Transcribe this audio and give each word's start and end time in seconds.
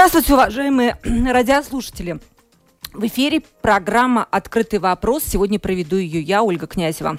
Здравствуйте, 0.00 0.32
уважаемые 0.32 0.96
радиослушатели. 1.30 2.20
В 2.94 3.04
эфире 3.04 3.42
программа 3.60 4.24
«Открытый 4.30 4.78
вопрос». 4.78 5.24
Сегодня 5.24 5.58
проведу 5.58 5.96
ее 5.96 6.22
я, 6.22 6.42
Ольга 6.42 6.66
Князева. 6.66 7.18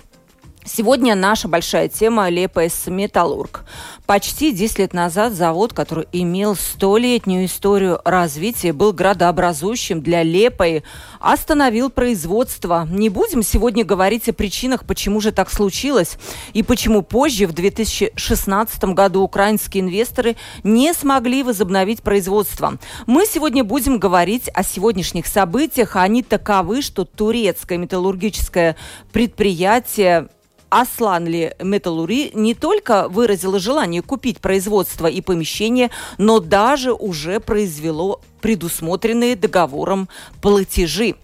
Сегодня 0.63 1.15
наша 1.15 1.47
большая 1.47 1.87
тема 1.87 2.29
Лепес 2.29 2.85
Металлург. 2.85 3.65
Почти 4.05 4.51
10 4.51 4.77
лет 4.77 4.93
назад 4.93 5.33
завод, 5.33 5.73
который 5.73 6.07
имел 6.11 6.55
столетнюю 6.55 7.45
историю 7.45 7.99
развития, 8.05 8.71
был 8.71 8.93
градообразующим 8.93 10.01
для 10.01 10.21
Лепой, 10.21 10.83
остановил 11.19 11.89
производство. 11.89 12.87
Не 12.91 13.09
будем 13.09 13.41
сегодня 13.41 13.83
говорить 13.83 14.29
о 14.29 14.33
причинах, 14.33 14.85
почему 14.85 15.19
же 15.19 15.31
так 15.31 15.49
случилось 15.49 16.19
и 16.53 16.61
почему 16.61 17.01
позже, 17.01 17.47
в 17.47 17.53
2016 17.53 18.83
году, 18.83 19.23
украинские 19.23 19.81
инвесторы 19.81 20.35
не 20.63 20.93
смогли 20.93 21.41
возобновить 21.41 22.03
производство. 22.03 22.77
Мы 23.07 23.25
сегодня 23.25 23.63
будем 23.63 23.97
говорить 23.97 24.47
о 24.53 24.61
сегодняшних 24.61 25.25
событиях. 25.25 25.95
Они 25.95 26.21
таковы, 26.21 26.83
что 26.83 27.03
турецкое 27.03 27.79
металлургическое 27.79 28.75
предприятие 29.11 30.29
Асланли 30.71 31.55
Металлури 31.59 32.31
не 32.33 32.55
только 32.55 33.09
выразило 33.09 33.59
желание 33.59 34.01
купить 34.01 34.39
производство 34.39 35.05
и 35.05 35.21
помещение, 35.21 35.91
но 36.17 36.39
даже 36.39 36.93
уже 36.93 37.39
произвело 37.41 38.21
предусмотренные 38.39 39.35
договором 39.35 40.07
платежи. 40.41 41.15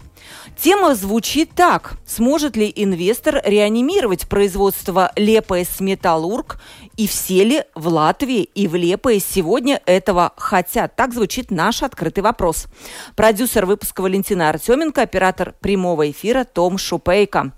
Тема 0.56 0.94
звучит 0.94 1.50
так. 1.54 1.94
Сможет 2.06 2.56
ли 2.56 2.72
инвестор 2.74 3.40
реанимировать 3.44 4.28
производство 4.28 5.12
Лепс 5.16 5.80
Металлург 5.80 6.60
и 6.96 7.06
все 7.06 7.44
ли 7.44 7.62
в 7.74 7.88
Латвии 7.88 8.42
и 8.42 8.66
в 8.66 8.74
Лепе 8.74 9.20
сегодня 9.20 9.80
этого 9.86 10.32
хотят? 10.36 10.96
Так 10.96 11.14
звучит 11.14 11.50
наш 11.50 11.82
открытый 11.82 12.22
вопрос. 12.22 12.66
Продюсер 13.14 13.66
выпуска 13.66 14.00
Валентина 14.00 14.48
Артеменко, 14.48 15.02
оператор 15.02 15.54
прямого 15.60 16.10
эфира 16.10 16.44
Том 16.44 16.76
Шупейко. 16.76 17.52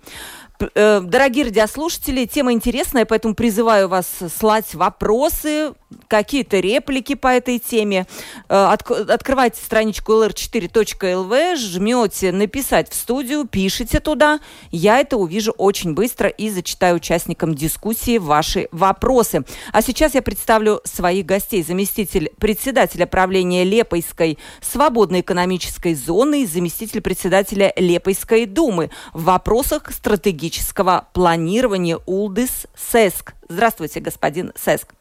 Э, 0.75 1.00
дорогие 1.00 1.44
радиослушатели, 1.44 2.27
тема 2.27 2.53
интересная, 2.53 3.05
поэтому 3.05 3.34
призываю 3.34 3.89
вас 3.89 4.06
слать 4.39 4.75
вопросы, 4.75 5.72
какие-то 6.08 6.58
реплики 6.58 7.14
по 7.14 7.28
этой 7.28 7.58
теме. 7.58 8.06
Э, 8.48 8.72
от, 8.72 8.91
открывайте 8.91 9.60
страничку 9.62 10.12
lr4.lv, 10.12 11.56
жмете 11.56 12.32
«Написать 12.32 12.91
в 12.91 12.94
студию», 12.94 13.47
пишите 13.47 14.00
туда. 14.00 14.41
Я 14.70 14.98
это 14.98 15.16
увижу 15.16 15.52
очень 15.52 15.94
быстро 15.94 16.28
и 16.28 16.50
зачитаю 16.50 16.97
участникам 16.97 17.55
дискуссии 17.55 18.19
ваши 18.19 18.69
вопросы. 18.72 19.44
А 19.72 19.82
сейчас 19.82 20.14
я 20.14 20.22
представлю 20.22 20.80
своих 20.84 21.27
гостей. 21.27 21.62
Заместитель 21.62 22.32
председателя 22.38 23.06
правления 23.06 23.64
Лепойской 23.64 24.38
свободной 24.60 25.20
экономической 25.20 25.94
зоны 25.94 26.43
и 26.43 26.47
заместитель 26.47 27.00
председателя 27.00 27.72
Лепойской 27.76 28.47
думы 28.47 28.91
в 29.12 29.25
вопросах 29.25 29.91
стратегического 29.93 31.09
планирования 31.12 31.98
УЛДИС 32.06 32.66
СЭСК. 32.75 33.34
Здравствуйте, 33.48 34.00
господин 34.00 34.53
СЭСК. 34.56 34.94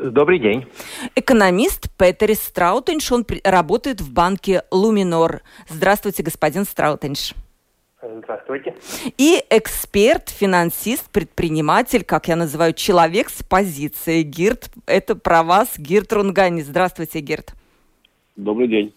Добрый 0.00 0.38
день. 0.38 0.66
Экономист 1.14 1.90
Петерис 1.98 2.40
Страутенш, 2.40 3.12
он 3.12 3.26
работает 3.44 4.00
в 4.00 4.10
банке 4.12 4.62
Луминор. 4.70 5.42
Здравствуйте, 5.68 6.22
господин 6.22 6.64
Страутенш. 6.64 7.34
Здравствуйте. 8.02 8.74
И 9.18 9.44
эксперт, 9.50 10.30
финансист, 10.30 11.08
предприниматель, 11.10 12.04
как 12.04 12.28
я 12.28 12.36
называю, 12.36 12.72
человек 12.72 13.28
с 13.28 13.42
позицией. 13.44 14.22
Гирт, 14.22 14.70
это 14.86 15.14
про 15.14 15.42
вас, 15.42 15.74
Гирт 15.76 16.12
Рунгани. 16.12 16.62
Здравствуйте, 16.62 17.20
Гирт. 17.20 17.52
Добрый 18.34 18.68
день. 18.68 18.94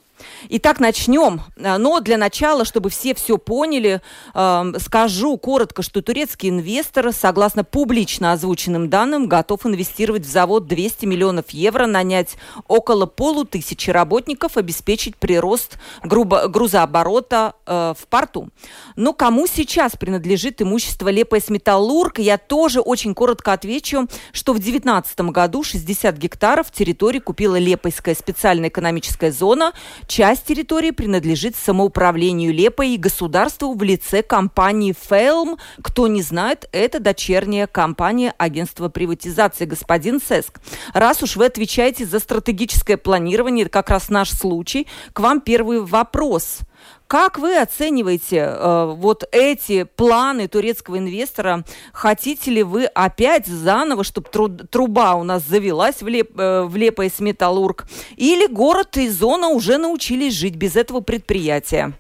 Итак, 0.50 0.80
начнем. 0.80 1.42
А, 1.58 1.78
но 1.78 2.00
для 2.00 2.18
начала, 2.18 2.66
чтобы 2.66 2.90
все 2.90 3.14
все 3.16 3.38
поняли, 3.38 4.02
скажу 4.34 5.38
коротко, 5.38 5.82
что 5.82 6.02
турецкий 6.02 6.50
инвестор, 6.50 7.12
согласно 7.14 7.64
публично 7.64 8.32
озвученным 8.32 8.90
данным, 8.90 9.28
готов 9.28 9.66
инвестировать 9.66 10.24
в 10.24 10.30
завод 10.30 10.68
200 10.68 11.06
миллионов 11.06 11.50
евро, 11.52 11.86
нанять 11.86 12.36
около 12.68 13.06
полутысячи 13.06 13.90
работников, 13.90 14.58
обеспечить 14.58 15.18
прирост 15.18 15.78
грузооборота 16.04 17.54
э, 17.66 17.94
в 17.98 18.08
порту. 18.08 18.50
Но 18.96 19.14
кому 19.14 19.48
сейчас 19.48 19.94
принадлежит 19.94 20.62
имущество 20.62 21.10
Лепес 21.10 21.50
Металлург, 21.50 22.20
я 22.20 22.38
тоже 22.38 22.82
очень 22.82 23.14
коротко 23.14 23.54
отвечу, 23.54 24.08
что 24.32 24.54
в 24.54 24.60
2019 24.60 25.20
году 25.32 25.64
60 25.64 26.18
гектаров 26.18 26.72
территории 26.72 27.20
купила 27.20 27.58
Лепойская 27.58 28.16
специальная 28.16 28.70
экономическая 28.70 29.32
зона, 29.32 29.74
Часть 30.08 30.46
территории 30.46 30.92
принадлежит 30.92 31.56
самоуправлению 31.56 32.54
Лепой 32.54 32.92
и 32.92 32.98
государству 32.98 33.74
в 33.74 33.82
лице 33.82 34.22
компании 34.22 34.96
«Фелм». 35.10 35.58
Кто 35.82 36.08
не 36.08 36.22
знает, 36.22 36.70
это 36.72 37.00
дочерняя 37.00 37.68
компания 37.68 38.34
агентства 38.38 38.90
приватизации 38.90 39.66
«Господин 39.66 40.22
Сеск». 40.22 40.60
Раз 40.94 41.24
уж 41.24 41.36
вы 41.36 41.46
отвечаете 41.46 42.06
за 42.06 42.20
стратегическое 42.20 42.98
планирование, 42.98 43.64
это 43.66 43.72
как 43.72 43.90
раз 43.90 44.10
наш 44.10 44.30
случай, 44.30 44.88
к 45.14 45.20
вам 45.20 45.42
первый 45.42 45.82
вопрос– 45.82 46.60
как 47.08 47.38
вы 47.38 47.58
оцениваете 47.58 48.38
э, 48.38 48.86
вот 48.96 49.24
эти 49.32 49.84
планы 49.84 50.48
турецкого 50.48 50.98
инвестора? 50.98 51.64
Хотите 51.94 52.52
ли 52.52 52.64
вы 52.64 52.86
опять 52.86 53.46
заново, 53.46 54.04
чтобы 54.04 54.30
тру- 54.30 54.50
труба 54.50 55.14
у 55.16 55.24
нас 55.24 55.44
завелась 55.44 56.02
в, 56.02 56.08
леп, 56.08 56.32
э, 56.38 56.64
в 56.64 56.76
Лепойс 56.76 57.20
Металлург? 57.20 57.86
Или 58.18 58.52
город 58.52 58.98
и 58.98 59.08
зона 59.08 59.50
уже 59.50 59.78
научились 59.78 60.34
жить 60.34 60.56
без 60.56 60.76
этого 60.76 61.02
предприятия? 61.02 61.94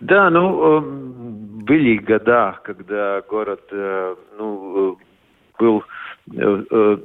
Да, 0.00 0.30
ну, 0.30 0.78
э, 0.78 0.80
были 1.64 1.96
года, 1.98 2.60
когда 2.62 3.20
город, 3.22 3.62
э, 3.72 4.14
ну, 4.38 4.92
э, 4.92 4.96
был 5.58 5.82
э, 6.36 6.64
э, 6.70 6.96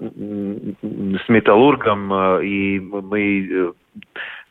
с 1.25 1.29
металлургом, 1.29 2.41
и 2.41 2.79
мы 2.79 3.73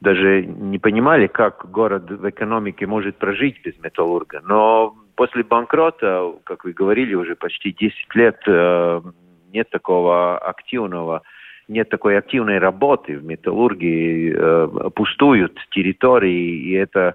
даже 0.01 0.45
не 0.47 0.79
понимали, 0.79 1.27
как 1.27 1.71
город 1.71 2.11
в 2.11 2.29
экономике 2.29 2.87
может 2.87 3.17
прожить 3.17 3.61
без 3.65 3.79
металлурга. 3.79 4.41
Но 4.45 4.95
после 5.17 5.43
банкрота, 5.43 6.33
как 6.45 6.65
вы 6.65 6.73
говорили, 6.73 7.15
уже 7.15 7.35
почти 7.35 7.73
10 7.73 8.15
лет 8.15 8.41
э, 8.47 9.01
нет 9.53 9.71
такого 9.71 10.39
активного 10.39 11.23
нет 11.69 11.91
такой 11.91 12.17
активной 12.19 12.59
работы 12.59 13.17
в 13.17 13.25
металлургии, 13.25 14.35
э, 14.35 14.91
пустуют 14.95 15.59
территории, 15.71 16.63
и 16.63 16.73
это, 16.73 17.15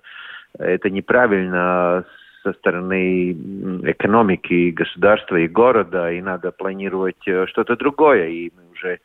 это 0.58 0.90
неправильно 0.90 2.06
со 2.44 2.54
стороны 2.54 3.32
экономики 3.32 4.69
государства 4.72 5.38
и 5.38 5.48
города, 5.48 6.12
и 6.12 6.22
надо 6.22 6.52
планировать 6.52 7.28
э, 7.28 7.48
что-то 7.48 7.75
другое. 7.75 8.28
И 8.28 8.52
мы 8.56 8.72
уже 8.72 9.00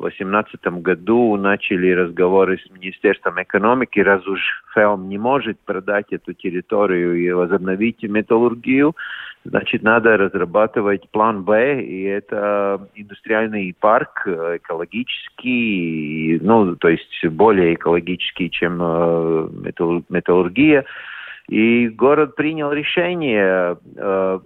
2018 0.00 0.82
году 0.82 1.36
начали 1.36 1.90
разговоры 1.90 2.58
с 2.58 2.70
Министерством 2.70 3.42
экономики, 3.42 4.00
раз 4.00 4.26
уж 4.26 4.40
ФЭОМ 4.74 5.08
не 5.08 5.18
может 5.18 5.58
продать 5.60 6.06
эту 6.10 6.32
территорию 6.32 7.14
и 7.14 7.30
возобновить 7.30 8.02
металлургию, 8.02 8.96
значит, 9.44 9.82
надо 9.82 10.16
разрабатывать 10.16 11.08
план 11.10 11.44
Б, 11.44 11.82
и 11.82 12.02
это 12.02 12.88
индустриальный 12.94 13.74
парк, 13.78 14.26
экологический, 14.26 16.38
ну, 16.42 16.76
то 16.76 16.88
есть 16.88 17.26
более 17.26 17.74
экологический, 17.74 18.50
чем 18.50 18.78
э, 18.80 19.48
металлургия. 20.08 20.84
И 21.48 21.88
город 21.88 22.34
принял 22.34 22.72
решение 22.72 23.76
э, 23.96 24.38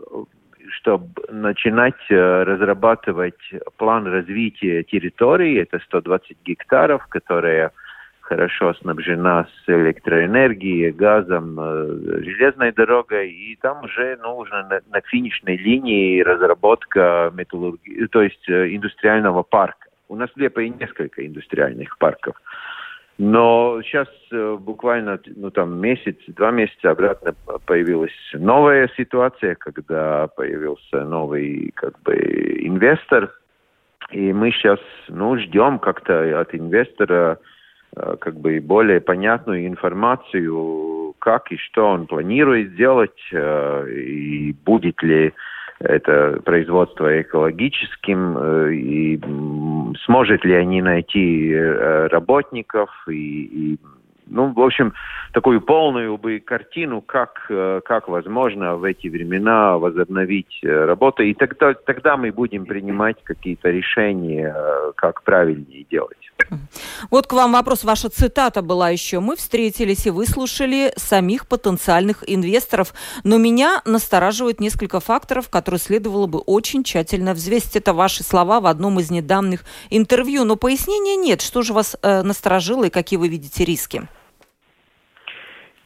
чтобы 0.70 1.08
начинать 1.31 2.00
э, 2.11 2.43
разрабатывать 2.43 3.40
план 3.76 4.06
развития 4.06 4.82
территории, 4.84 5.61
это 5.61 5.78
120 5.81 6.37
гектаров, 6.44 7.06
которая 7.08 7.72
хорошо 8.31 8.75
снабжена 8.75 9.46
с 9.46 9.69
электроэнергией, 9.69 10.93
газом, 10.93 11.58
э, 11.58 12.22
железной 12.22 12.72
дорогой, 12.72 13.31
и 13.31 13.56
там 13.56 13.84
уже 13.84 14.17
нужно 14.22 14.62
на, 14.69 14.81
на 14.90 15.00
финишной 15.00 15.56
линии 15.56 16.20
разработка 16.20 17.32
металлургии, 17.34 18.06
то 18.06 18.23
есть 18.23 18.49
э, 18.49 18.75
индустриального 18.75 19.43
парка. 19.43 19.88
У 20.08 20.16
нас 20.16 20.31
в 20.31 20.37
Лепе 20.37 20.69
несколько 20.69 21.26
индустриальных 21.26 21.99
парков. 21.99 22.37
Но 23.22 23.82
сейчас 23.82 24.08
э, 24.32 24.56
буквально 24.58 25.20
ну, 25.37 25.50
там 25.50 25.78
месяц, 25.78 26.17
два 26.28 26.50
месяца 26.52 26.93
обратно 26.93 27.34
появилась 27.67 28.14
новая 28.32 28.90
ситуация, 28.96 29.56
когда 29.56 30.28
появился 30.28 31.05
новый 31.05 31.70
как 31.75 32.00
бы 32.00 32.14
инвестор, 32.14 33.31
и 34.11 34.32
мы 34.32 34.52
сейчас 34.52 34.78
ну, 35.08 35.37
ждем 35.37 35.81
как-то 35.81 36.40
от 36.40 36.55
инвестора 36.55 37.38
э, 37.94 38.17
как 38.19 38.37
бы 38.37 38.58
более 38.58 39.02
понятную 39.02 39.66
информацию, 39.66 41.14
как 41.19 41.52
и 41.52 41.58
что 41.58 41.88
он 41.88 42.06
планирует 42.06 42.70
сделать, 42.70 43.20
э, 43.32 43.87
и 43.90 44.56
будет 44.64 45.02
ли 45.02 45.34
это 45.78 46.40
производство 46.43 47.20
экологическим, 47.20 48.70
и 48.70 49.19
сможет 50.04 50.44
ли 50.44 50.54
они 50.54 50.82
найти 50.82 51.50
э, 51.52 52.06
работников, 52.08 52.90
и, 53.08 53.75
и 53.75 53.78
ну, 54.30 54.52
в 54.52 54.60
общем, 54.60 54.94
такую 55.32 55.60
полную 55.60 56.16
бы 56.16 56.40
картину, 56.40 57.00
как, 57.00 57.46
э, 57.50 57.80
как 57.84 58.08
возможно 58.08 58.76
в 58.76 58.84
эти 58.84 59.08
времена 59.08 59.78
возобновить 59.78 60.58
работу. 60.62 61.22
И 61.22 61.34
тогда, 61.34 61.74
тогда 61.74 62.16
мы 62.16 62.32
будем 62.32 62.64
принимать 62.66 63.22
какие-то 63.22 63.70
решения, 63.70 64.54
как 64.96 65.22
правильнее 65.22 65.84
делать. 65.90 66.16
Вот 67.10 67.26
к 67.26 67.32
вам 67.32 67.52
вопрос. 67.52 67.84
Ваша 67.84 68.08
цитата 68.08 68.62
была 68.62 68.90
еще. 68.90 69.20
Мы 69.20 69.36
встретились 69.36 70.06
и 70.06 70.10
выслушали 70.10 70.92
самих 70.96 71.46
потенциальных 71.46 72.24
инвесторов. 72.26 72.94
Но 73.24 73.38
меня 73.38 73.82
настораживает 73.84 74.60
несколько 74.60 75.00
факторов, 75.00 75.48
которые 75.48 75.78
следовало 75.78 76.26
бы 76.26 76.38
очень 76.40 76.84
тщательно 76.84 77.34
взвесить. 77.34 77.76
Это 77.76 77.92
ваши 77.92 78.22
слова 78.22 78.60
в 78.60 78.66
одном 78.66 79.00
из 79.00 79.10
недавних 79.10 79.64
интервью. 79.90 80.44
Но 80.44 80.56
пояснения 80.56 81.16
нет. 81.16 81.40
Что 81.40 81.62
же 81.62 81.72
вас 81.72 81.96
э, 82.02 82.22
насторожило 82.22 82.84
и 82.84 82.90
какие 82.90 83.18
вы 83.18 83.28
видите 83.28 83.64
риски? 83.64 84.08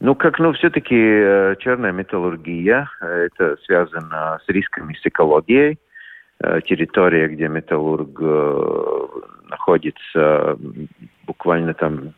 Ну, 0.05 0.13
как, 0.13 0.37
ну, 0.37 0.53
все-таки 0.53 0.95
э, 0.95 1.55
черная 1.57 1.91
металлургия, 1.91 2.87
э, 3.01 3.25
это 3.25 3.57
связано 3.65 4.39
с 4.45 4.47
рисками 4.47 4.93
с 4.93 5.03
экологией. 5.03 5.79
Э, 6.39 6.61
территория, 6.61 7.27
где 7.27 7.47
металлург 7.47 8.09
находится 9.49 10.59
буквально 11.25 11.73
там 11.73 12.13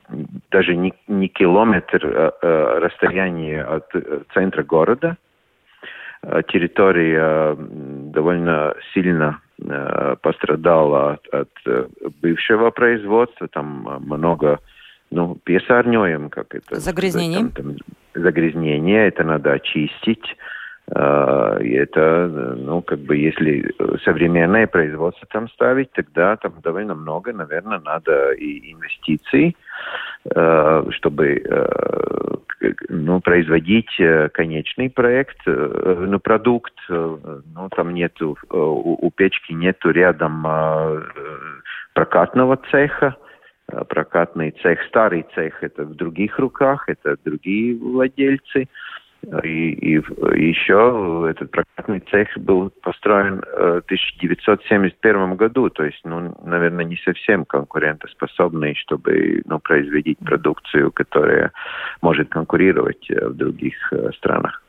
даже 0.52 0.76
не, 0.76 0.94
не 1.08 1.30
километр 1.30 2.34
расстояние 2.42 3.64
от 3.64 3.86
центра 4.34 4.64
города. 4.64 5.16
Территория 6.50 7.56
довольно 7.58 8.74
сильно 8.94 9.40
пострадала 10.22 11.14
от, 11.14 11.28
от 11.34 11.50
бывшего 12.22 12.70
производства. 12.72 13.48
Там 13.48 14.02
много 14.02 14.60
ну, 15.12 15.38
песарнёем, 15.44 16.30
как 16.30 16.56
это... 16.56 16.80
Загрязнение. 16.80 17.40
Там, 17.40 17.52
там, 17.52 17.76
загрязнение, 18.14 19.08
это 19.08 19.24
надо 19.24 19.54
очистить. 19.54 20.36
А, 20.90 21.58
и 21.60 21.72
это, 21.72 22.28
ну, 22.58 22.82
как 22.82 23.00
бы, 23.00 23.18
если 23.18 23.74
современное 24.06 24.68
производство 24.68 25.28
там 25.32 25.50
ставить, 25.50 25.92
тогда 25.92 26.38
там 26.38 26.54
довольно 26.64 26.96
много, 26.96 27.34
наверное, 27.34 27.80
надо 27.80 28.32
и 28.32 28.72
инвестиций, 28.72 29.58
а, 30.34 30.86
чтобы 30.92 31.44
а, 31.50 32.38
ну, 32.90 33.20
производить 33.22 34.00
э, 34.00 34.30
конечный 34.30 34.90
проект, 34.90 35.38
э, 35.46 36.06
ну, 36.08 36.20
продукт, 36.20 36.74
э, 36.90 37.18
ну, 37.54 37.70
там 37.70 37.94
нету, 37.94 38.38
у, 38.50 39.08
у 39.08 39.12
печки 39.12 39.54
нету 39.54 39.92
рядом 39.92 40.46
прокатного 41.94 42.60
цеха, 42.72 43.16
прокатный 43.90 44.52
цех, 44.62 44.82
старый 44.88 45.26
цех, 45.36 45.64
это 45.64 45.84
в 45.84 45.96
других 45.96 46.40
руках, 46.40 46.88
это 46.88 47.18
другие 47.24 47.76
владельцы. 47.76 48.68
И, 49.44 49.72
и, 49.72 49.96
еще 50.40 51.28
этот 51.30 51.52
прокатный 51.52 52.00
цех 52.12 52.30
был 52.38 52.70
построен 52.82 53.42
в 53.42 53.78
1971 53.86 55.36
году, 55.36 55.70
то 55.70 55.84
есть, 55.84 56.00
ну, 56.06 56.38
наверное, 56.46 56.86
не 56.86 56.98
совсем 56.98 57.44
конкурентоспособный, 57.44 58.76
чтобы 58.76 59.42
ну, 59.46 59.60
производить 59.60 60.20
продукцию, 60.20 60.92
которая 60.92 61.52
может 62.02 62.30
конкурировать 62.30 63.10
э, 63.10 63.28
в 63.28 63.34
других 63.34 63.76
э, 63.92 64.12
странах. 64.18 64.62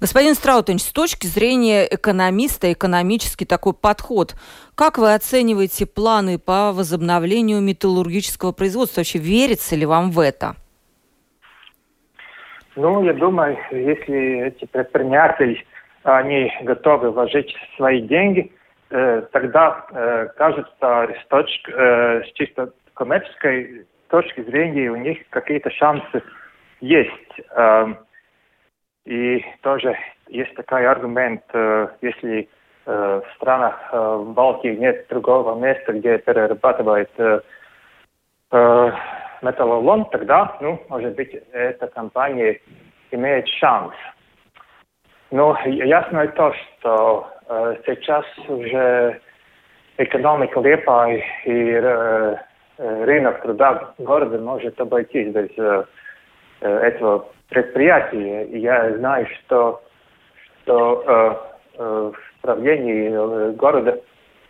Господин 0.00 0.34
Страутович, 0.34 0.82
с 0.82 0.92
точки 0.92 1.26
зрения 1.26 1.86
экономиста, 1.90 2.72
экономический 2.72 3.44
такой 3.44 3.72
подход, 3.74 4.34
как 4.74 4.98
вы 4.98 5.14
оцениваете 5.14 5.86
планы 5.86 6.38
по 6.38 6.72
возобновлению 6.72 7.60
металлургического 7.60 8.52
производства? 8.52 9.00
Вообще 9.00 9.18
верится 9.18 9.76
ли 9.76 9.86
вам 9.86 10.10
в 10.10 10.20
это? 10.20 10.56
Ну, 12.76 13.02
я 13.04 13.14
думаю, 13.14 13.56
если 13.70 14.48
эти 14.48 14.66
предприниматели, 14.66 15.64
они 16.02 16.52
готовы 16.62 17.10
вложить 17.10 17.56
свои 17.76 18.02
деньги, 18.02 18.52
э, 18.90 19.22
тогда, 19.32 19.86
э, 19.90 20.28
кажется, 20.36 20.70
с, 20.80 21.26
точки, 21.28 21.70
э, 21.70 22.22
с 22.24 22.32
чисто 22.34 22.72
коммерческой 22.94 23.86
точки 24.08 24.42
зрения 24.42 24.90
у 24.90 24.96
них 24.96 25.18
какие-то 25.30 25.70
шансы 25.70 26.22
есть. 26.80 27.40
Э, 27.50 27.94
и 29.06 29.44
тоже 29.62 29.96
есть 30.28 30.54
такой 30.54 30.86
аргумент, 30.86 31.42
э, 31.52 31.88
если 32.02 32.48
э, 32.86 33.20
в 33.24 33.34
странах 33.36 33.78
э, 33.92 34.24
Балтии 34.26 34.74
нет 34.76 35.06
другого 35.08 35.58
места, 35.58 35.92
где 35.92 36.18
перерабатывают 36.18 37.10
э, 37.18 37.40
э, 38.50 38.92
металлолом, 39.42 40.06
тогда, 40.06 40.56
ну, 40.60 40.82
может 40.88 41.14
быть, 41.14 41.32
эта 41.52 41.86
компания 41.86 42.60
имеет 43.12 43.46
шанс. 43.48 43.94
Но 45.30 45.56
ясно 45.64 46.22
и 46.22 46.28
то, 46.28 46.52
что 46.52 47.28
э, 47.48 47.76
сейчас 47.86 48.24
уже 48.48 49.20
экономика 49.98 50.60
Лепа 50.60 51.08
и 51.12 51.22
э, 51.44 52.36
рынок 52.78 53.40
труда 53.42 53.94
города 53.98 54.38
может 54.38 54.80
обойтись 54.80 55.32
без 55.32 55.50
э, 55.56 55.84
этого 56.60 57.28
предприятия. 57.48 58.44
И 58.44 58.58
я 58.58 58.96
знаю, 58.96 59.26
что, 59.38 59.82
что 60.62 61.04
э, 61.06 61.78
э, 61.78 62.12
в 62.14 62.42
правлении 62.42 63.10
э, 63.10 63.52
города 63.52 64.00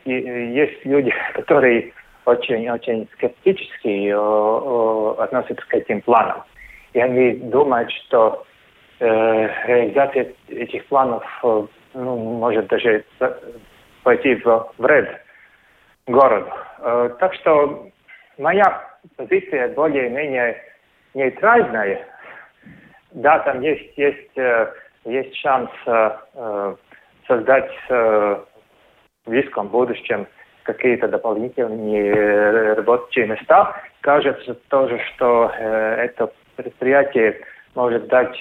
и, 0.04 0.12
есть 0.12 0.84
люди, 0.84 1.12
которые 1.34 1.92
очень-очень 2.24 3.08
скептически 3.14 4.10
относятся 5.22 5.64
к 5.68 5.74
этим 5.74 6.00
планам. 6.02 6.42
И 6.92 7.00
они 7.00 7.34
думают, 7.34 7.90
что 7.92 8.44
э, 9.00 9.06
реализация 9.66 10.32
этих 10.48 10.84
планов 10.86 11.24
э, 11.44 11.66
ну, 11.94 12.16
может 12.16 12.66
даже 12.68 13.04
пойти 14.02 14.34
в 14.36 14.72
вред 14.78 15.20
городу. 16.06 16.50
Э, 16.78 17.10
так 17.20 17.34
что 17.34 17.88
моя 18.38 18.82
позиция 19.16 19.68
более-менее 19.74 20.56
нейтральная. 21.14 22.06
Да, 23.16 23.38
там 23.38 23.62
есть, 23.62 23.96
есть, 23.96 24.36
э, 24.36 24.70
есть 25.06 25.34
шанс 25.36 25.70
э, 25.86 26.76
создать 27.26 27.70
э, 27.88 28.36
в 29.24 29.30
близком 29.30 29.68
будущем 29.68 30.26
какие-то 30.64 31.08
дополнительные 31.08 32.74
рабочие 32.74 33.26
места. 33.26 33.74
Кажется 34.02 34.54
тоже, 34.68 35.00
что 35.14 35.50
это 35.56 36.30
предприятие 36.56 37.40
может 37.74 38.06
дать 38.08 38.36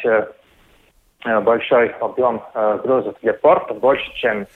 большой 1.44 1.90
объем 2.00 2.42
грузов 2.84 3.16
для 3.22 3.34
порта, 3.34 3.76
больше, 3.76 4.12
чем 4.16 4.48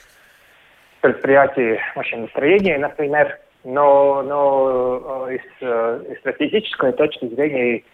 предприятие 1.00 1.80
машиностроения, 1.96 2.78
например. 2.78 3.38
Но, 3.62 4.22
но 4.22 5.30
из, 5.30 5.42
из 5.62 6.18
стратегической 6.18 6.92
точки 6.92 7.26
зрения 7.26 7.84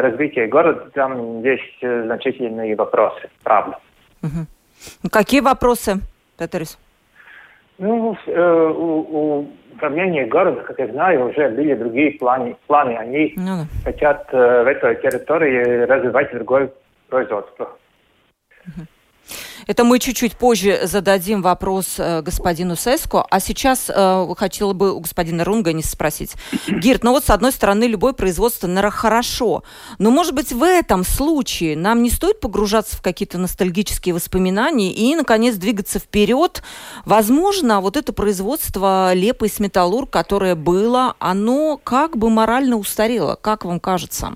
развития 0.00 0.46
города 0.46 0.90
там 0.94 1.42
есть 1.42 1.80
значительные 1.80 2.74
вопросы, 2.76 3.28
правда. 3.42 3.78
Угу. 4.22 5.10
Какие 5.10 5.40
вопросы, 5.40 6.00
Петерис? 6.38 6.78
Ну, 7.78 8.16
э, 8.26 8.72
у, 8.76 9.40
у 9.40 9.48
управления 9.82 10.26
города, 10.26 10.60
как 10.62 10.78
я 10.78 10.86
знаю, 10.88 11.30
уже 11.30 11.48
были 11.48 11.74
другие 11.74 12.12
планы. 12.12 12.56
планы. 12.66 12.96
Они 12.96 13.32
ну, 13.36 13.64
хотят 13.84 14.28
э, 14.32 14.62
в 14.62 14.66
этой 14.66 14.96
территории 14.96 15.84
развивать 15.84 16.32
другое 16.32 16.70
производство. 17.08 17.76
Это 19.66 19.84
мы 19.84 19.98
чуть-чуть 19.98 20.36
позже 20.36 20.80
зададим 20.84 21.42
вопрос 21.42 21.94
э, 21.98 22.22
господину 22.22 22.76
Сеско. 22.76 23.24
А 23.30 23.40
сейчас 23.40 23.90
э, 23.94 24.26
хотела 24.36 24.72
бы 24.72 24.92
у 24.92 25.00
господина 25.00 25.44
Рунга 25.44 25.72
не 25.72 25.82
спросить. 25.82 26.32
Гирт, 26.68 27.04
ну 27.04 27.12
вот 27.12 27.24
с 27.24 27.30
одной 27.30 27.52
стороны 27.52 27.84
любое 27.84 28.12
производство, 28.12 28.66
наверное, 28.66 28.90
хорошо. 28.90 29.62
Но, 29.98 30.10
может 30.10 30.34
быть, 30.34 30.52
в 30.52 30.62
этом 30.62 31.04
случае 31.04 31.76
нам 31.76 32.02
не 32.02 32.10
стоит 32.10 32.40
погружаться 32.40 32.96
в 32.96 33.02
какие-то 33.02 33.38
ностальгические 33.38 34.14
воспоминания 34.14 34.92
и, 34.92 35.14
наконец, 35.14 35.56
двигаться 35.56 35.98
вперед. 35.98 36.62
Возможно, 37.04 37.80
вот 37.80 37.96
это 37.96 38.12
производство 38.12 39.12
Лепа 39.14 39.46
и 39.46 39.50
Металлург, 39.58 40.10
которое 40.10 40.54
было, 40.54 41.14
оно 41.18 41.78
как 41.82 42.16
бы 42.16 42.30
морально 42.30 42.76
устарело. 42.76 43.36
Как 43.40 43.64
вам 43.64 43.80
кажется? 43.80 44.34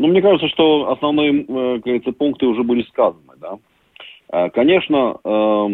Ну, 0.00 0.08
мне 0.08 0.22
кажется, 0.22 0.48
что 0.48 0.90
основные, 0.90 1.42
э, 1.42 1.74
как 1.74 1.82
говорится, 1.82 2.12
пункты 2.12 2.46
уже 2.46 2.62
были 2.62 2.82
сказаны, 2.84 3.34
да. 3.38 3.58
Э, 4.32 4.48
конечно, 4.48 5.18
э, 5.22 5.68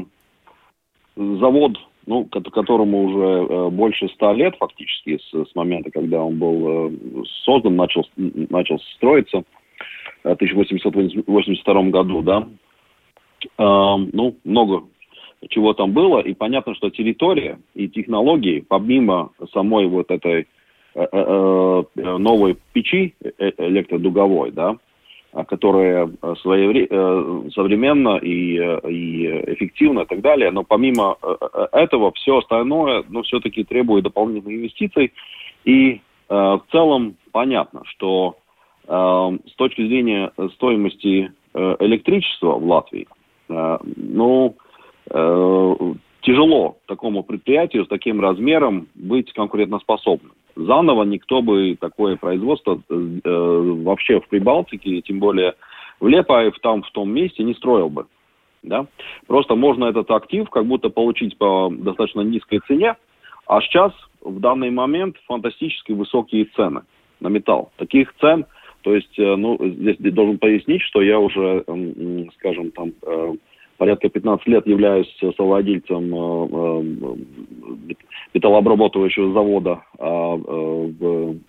завод, 1.14 1.78
ну, 2.06 2.24
которому 2.24 3.04
уже 3.04 3.70
больше 3.70 4.08
ста 4.08 4.32
лет 4.32 4.56
фактически 4.58 5.18
с, 5.18 5.48
с 5.48 5.54
момента, 5.54 5.92
когда 5.92 6.24
он 6.24 6.38
был 6.38 6.92
создан, 7.44 7.76
начал, 7.76 8.04
начал 8.16 8.80
строиться 8.96 9.44
в 10.24 10.30
1882 10.30 11.82
году, 11.84 12.22
да, 12.22 12.48
ну, 13.58 14.36
много 14.44 14.84
чего 15.48 15.72
там 15.72 15.92
было, 15.92 16.20
и 16.20 16.34
понятно, 16.34 16.74
что 16.74 16.90
территория 16.90 17.58
и 17.74 17.88
технологии, 17.88 18.64
помимо 18.68 19.30
самой 19.52 19.86
вот 19.86 20.10
этой 20.10 20.46
Э, 20.98 21.06
э, 21.12 21.82
э, 21.96 22.16
новой 22.16 22.56
печи 22.72 23.14
электродуговой, 23.38 24.50
да, 24.50 24.76
которая 25.48 26.10
своевре... 26.40 26.86
современно 27.52 28.16
и, 28.16 28.54
и 28.56 29.26
эффективна 29.52 30.00
и 30.00 30.06
так 30.06 30.20
далее, 30.20 30.50
но 30.50 30.62
помимо 30.62 31.16
этого 31.72 32.12
все 32.12 32.38
остальное, 32.38 33.04
ну, 33.08 33.22
все-таки 33.22 33.64
требует 33.64 34.04
дополнительных 34.04 34.56
инвестиций, 34.56 35.12
и 35.64 36.00
в 36.28 36.62
целом 36.72 37.16
понятно, 37.32 37.82
что 37.84 38.36
с 38.86 39.54
точки 39.56 39.86
зрения 39.86 40.32
стоимости 40.54 41.30
электричества 41.54 42.52
в 42.52 42.66
Латвии, 42.66 43.06
ну, 43.48 44.54
тяжело 46.22 46.76
такому 46.86 47.22
предприятию 47.22 47.84
с 47.84 47.88
таким 47.88 48.20
размером 48.20 48.88
быть 48.94 49.32
конкурентоспособным 49.32 50.32
заново 50.56 51.04
никто 51.04 51.42
бы 51.42 51.76
такое 51.78 52.16
производство 52.16 52.80
э, 52.88 53.82
вообще 53.84 54.20
в 54.20 54.28
Прибалтике, 54.28 55.02
тем 55.02 55.18
более 55.18 55.54
в 56.00 56.08
Лепаев, 56.08 56.58
там, 56.60 56.82
в 56.82 56.90
том 56.90 57.10
месте, 57.12 57.44
не 57.44 57.54
строил 57.54 57.88
бы. 57.88 58.06
Да? 58.62 58.86
Просто 59.26 59.54
можно 59.54 59.84
этот 59.84 60.10
актив 60.10 60.48
как 60.50 60.66
будто 60.66 60.88
получить 60.88 61.38
по 61.38 61.70
достаточно 61.70 62.22
низкой 62.22 62.60
цене, 62.66 62.96
а 63.46 63.60
сейчас 63.60 63.92
в 64.20 64.40
данный 64.40 64.70
момент 64.70 65.16
фантастически 65.26 65.92
высокие 65.92 66.46
цены 66.56 66.82
на 67.20 67.28
металл. 67.28 67.70
Таких 67.76 68.12
цен, 68.20 68.46
то 68.82 68.94
есть, 68.94 69.18
э, 69.18 69.36
ну, 69.36 69.58
здесь 69.60 69.96
должен 69.98 70.38
пояснить, 70.38 70.82
что 70.82 71.02
я 71.02 71.18
уже, 71.18 71.64
скажем, 72.38 72.70
там, 72.72 72.92
э, 73.02 73.34
порядка 73.76 74.08
15 74.08 74.46
лет 74.46 74.66
являюсь 74.66 75.12
совладельцем 75.36 76.14
э, 76.14 76.48
э, 76.52 77.14
металлообрабатывающего 78.34 79.32
завода 79.32 79.82
а, 79.98 80.36
э, 80.36 80.92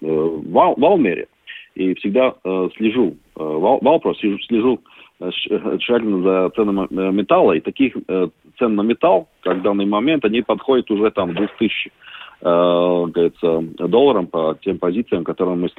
в 0.01 0.75
Валмере. 0.77 1.27
И 1.75 1.93
всегда 1.95 2.33
слежу, 2.75 3.17
Валпро, 3.35 4.15
слежу, 4.15 4.79
тщательно 5.29 6.23
за 6.23 6.49
ценами 6.55 7.11
металла. 7.11 7.51
И 7.53 7.59
таких 7.59 7.95
цен 8.57 8.75
на 8.75 8.81
металл, 8.81 9.27
как 9.41 9.57
в 9.57 9.61
данный 9.61 9.85
момент, 9.85 10.25
они 10.25 10.41
подходят 10.41 10.89
уже 10.89 11.11
там 11.11 11.35
2000 11.35 11.91
говорится, 12.39 13.61
долларам 13.87 14.27
по 14.27 14.57
тем 14.61 14.79
позициям, 14.79 15.23
которым 15.23 15.61
мы 15.61 15.69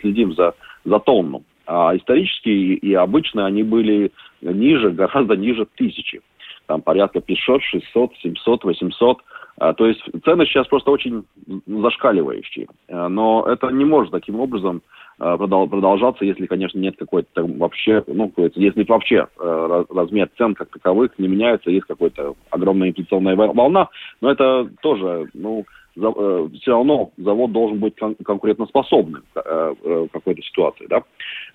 следим 0.00 0.34
за, 0.34 0.54
за 0.84 0.98
тонну. 1.00 1.44
А 1.72 1.96
исторически 1.96 2.48
и 2.48 2.94
обычно 2.94 3.46
они 3.46 3.62
были 3.62 4.10
ниже, 4.40 4.90
гораздо 4.90 5.36
ниже 5.36 5.68
тысячи. 5.76 6.20
Там 6.66 6.82
порядка 6.82 7.20
500, 7.20 7.62
600, 7.62 8.10
700, 8.22 8.64
800. 8.64 9.18
А, 9.58 9.72
то 9.74 9.86
есть 9.86 10.02
цены 10.24 10.46
сейчас 10.46 10.66
просто 10.66 10.90
очень 10.90 11.24
зашкаливающие. 11.66 12.66
А, 12.88 13.08
но 13.08 13.44
это 13.46 13.68
не 13.68 13.84
может 13.84 14.10
таким 14.10 14.40
образом 14.40 14.82
а, 15.20 15.36
продолжаться, 15.36 16.24
если, 16.24 16.46
конечно, 16.46 16.80
нет 16.80 16.96
какой-то 16.98 17.46
вообще, 17.46 18.02
ну, 18.08 18.32
если 18.56 18.82
вообще 18.82 19.28
размер 19.38 20.28
цен 20.36 20.56
как 20.56 20.70
таковых 20.70 21.16
не 21.18 21.28
меняется, 21.28 21.70
есть 21.70 21.86
какая-то 21.86 22.34
огромная 22.50 22.88
инфляционная 22.88 23.36
волна, 23.36 23.90
но 24.20 24.32
это 24.32 24.68
тоже, 24.82 25.28
ну, 25.34 25.64
Э, 25.96 26.48
все 26.60 26.72
равно 26.72 27.10
завод 27.16 27.52
должен 27.52 27.78
быть 27.78 27.96
кон- 27.96 28.16
конкурентоспособным 28.24 29.24
э, 29.34 29.74
в 29.82 30.08
какой-то 30.08 30.42
ситуации. 30.42 30.86
Да? 30.88 31.02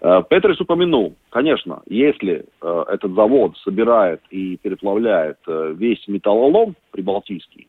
Петрис 0.02 0.60
упомянул, 0.60 1.16
конечно, 1.30 1.82
если 1.88 2.46
этот 2.62 3.14
завод 3.14 3.58
собирает 3.64 4.22
и 4.30 4.58
переплавляет 4.58 5.38
весь 5.48 6.06
металлолом 6.08 6.76
прибалтийский, 6.92 7.68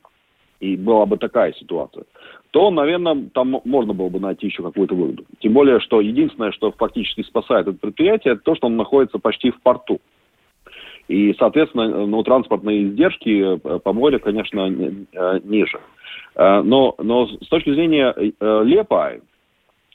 и 0.60 0.76
была 0.76 1.06
бы 1.06 1.18
такая 1.18 1.52
ситуация, 1.52 2.04
то, 2.50 2.70
наверное, 2.70 3.28
там 3.34 3.60
можно 3.64 3.92
было 3.92 4.08
бы 4.08 4.20
найти 4.20 4.46
еще 4.46 4.62
какую-то 4.62 4.94
выгоду. 4.94 5.24
Тем 5.40 5.52
более, 5.52 5.80
что 5.80 6.00
единственное, 6.00 6.52
что 6.52 6.72
фактически 6.72 7.22
спасает 7.22 7.68
это 7.68 7.78
предприятие, 7.78 8.34
это 8.34 8.42
то, 8.42 8.54
что 8.54 8.66
он 8.66 8.76
находится 8.76 9.18
почти 9.18 9.50
в 9.50 9.60
порту. 9.60 10.00
И, 11.08 11.34
соответственно, 11.38 12.06
ну, 12.06 12.22
транспортные 12.22 12.84
издержки 12.84 13.58
по 13.58 13.92
морю, 13.92 14.18
конечно, 14.20 14.68
ниже. 15.44 15.78
Э, 16.34 16.62
но, 16.62 16.94
но 16.98 17.26
с 17.26 17.48
точки 17.48 17.72
зрения 17.72 18.12
э, 18.16 18.62
Лепай 18.64 19.20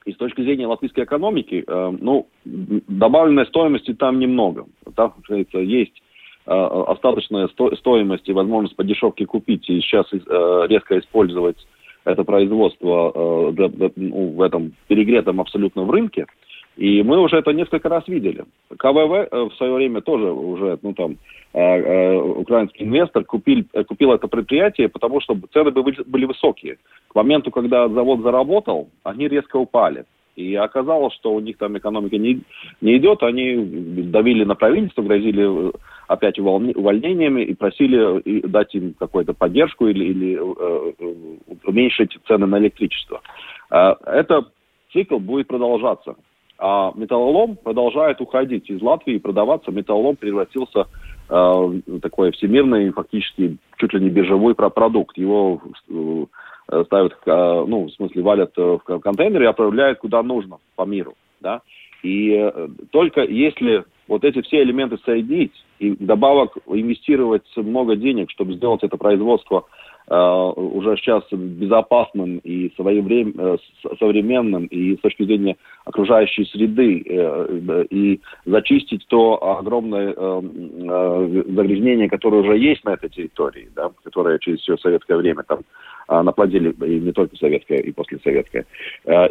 и 0.06 0.14
с 0.14 0.18
точки 0.18 0.42
зрения 0.42 0.68
латвийской 0.68 1.04
экономики, 1.04 1.64
э, 1.66 1.98
ну, 2.00 2.28
добавленной 2.46 3.46
стоимости 3.48 3.94
там 3.94 4.20
немного. 4.20 4.66
Там, 4.96 5.14
говорится, 5.28 5.60
есть 5.60 6.02
остаточная 6.44 7.50
стоимость 7.78 8.28
и 8.28 8.34
возможность 8.34 8.76
по 8.76 8.84
дешевке 8.84 9.28
купить 9.28 9.70
и 9.70 9.80
сейчас 9.80 10.08
резко 10.12 10.98
использовать 10.98 11.56
это 12.04 12.24
производство 12.24 13.54
ну, 13.96 14.28
в 14.30 14.42
этом 14.42 14.74
перегретом 14.88 15.40
абсолютно 15.40 15.84
в 15.84 15.92
рынке– 15.92 16.26
и 16.78 17.04
мы 17.04 17.20
уже 17.20 17.38
это 17.38 17.52
несколько 17.52 17.90
раз 17.90 18.08
видели. 18.08 18.46
КВВ 18.78 19.28
э, 19.30 19.44
в 19.50 19.54
свое 19.56 19.74
время 19.74 20.02
тоже 20.02 20.32
уже, 20.32 20.80
ну 20.82 20.94
там, 20.94 21.18
э, 21.54 21.60
э, 21.60 22.18
украинский 22.18 22.86
инвестор 22.86 23.24
купил, 23.26 23.66
купил 23.88 24.14
это 24.14 24.28
предприятие, 24.28 24.90
потому 24.90 25.22
что 25.22 25.38
цены 25.54 25.72
были 25.72 26.26
высокие. 26.26 26.78
К 27.10 27.16
моменту, 27.16 27.52
когда 27.52 27.90
завод 27.90 28.22
заработал, 28.22 28.90
они 29.04 29.28
резко 29.28 29.58
упали. 29.58 30.06
И 30.36 30.56
оказалось, 30.56 31.14
что 31.16 31.34
у 31.34 31.40
них 31.42 31.58
там 31.58 31.78
экономика 31.78 32.18
не, 32.18 32.42
не 32.80 32.98
идет, 32.98 33.22
они 33.22 33.56
давили 34.04 34.46
на 34.46 34.56
правительство, 34.56 35.02
грозили 35.02 35.72
опять 36.08 36.40
увольнениями 36.40 37.42
и 37.42 37.54
просили 37.54 38.42
дать 38.48 38.74
им 38.74 38.94
какую-то 38.98 39.34
поддержку 39.34 39.88
или, 39.88 40.06
или 40.06 40.40
э, 40.40 40.94
уменьшить 41.66 42.18
цены 42.28 42.48
на 42.48 42.60
электричество. 42.60 43.22
Э, 43.70 43.96
это 44.06 44.46
цикл 44.94 45.20
будет 45.20 45.48
продолжаться. 45.48 46.16
А 46.64 46.92
металлолом 46.94 47.56
продолжает 47.56 48.22
уходить 48.22 48.70
из 48.70 48.80
Латвии, 48.84 49.18
продаваться. 49.18 49.72
Металлолом 49.72 50.16
превратился 50.16 50.86
э, 51.28 51.82
такой 52.04 52.32
всемирный, 52.34 52.92
фактически 52.92 53.58
чуть 53.78 53.94
ли 53.94 54.00
не 54.00 54.12
биржевой 54.12 54.54
продукт. 54.54 55.18
Его 55.18 55.60
э, 55.90 56.84
ставят, 56.86 57.14
э, 57.26 57.66
ну, 57.68 57.86
в 57.86 57.92
смысле, 57.94 58.22
валят 58.22 58.56
в 58.56 58.78
контейнеры 58.78 59.46
и 59.46 59.48
отправляют 59.48 59.98
куда 59.98 60.22
нужно 60.22 60.60
по 60.76 60.86
миру. 60.86 61.16
Да? 61.40 61.62
И 62.04 62.32
э, 62.32 62.68
только 62.92 63.24
если 63.24 63.84
вот 64.08 64.24
эти 64.24 64.44
все 64.44 64.62
элементы 64.62 65.00
соединить 65.04 65.54
и 65.80 65.96
добавок 66.00 66.60
инвестировать 66.68 67.46
много 67.56 67.96
денег, 67.96 68.30
чтобы 68.30 68.54
сделать 68.54 68.84
это 68.84 68.98
производство 68.98 69.66
Э, 69.66 69.91
уже 70.14 70.98
сейчас 70.98 71.24
безопасным 71.32 72.40
и. 72.40 72.72
Э, 72.82 73.58
современным 74.00 74.66
и 74.66 74.96
с 74.96 75.00
точки 75.00 75.24
зрения 75.24 75.58
окружающей 75.86 76.46
среды 76.46 77.04
э, 77.06 77.86
и 77.90 78.20
зачистить 78.46 79.06
то 79.08 79.58
огромное 79.58 80.14
загрязнение, 80.14 82.10
которое 82.10 82.42
уже 82.42 82.58
есть 82.58 82.84
на 82.84 82.92
этой 82.92 83.10
территории, 83.10 83.70
да, 83.76 83.92
которое 84.04 84.40
через 84.40 84.60
все 84.60 84.78
советское 84.78 85.18
время 85.18 85.44
там 85.44 85.60
наплодили, 86.24 86.72
и 86.86 87.00
не 87.00 87.12
только 87.12 87.36
советское, 87.38 87.80
и 87.80 87.92
послесоветское. 87.92 88.66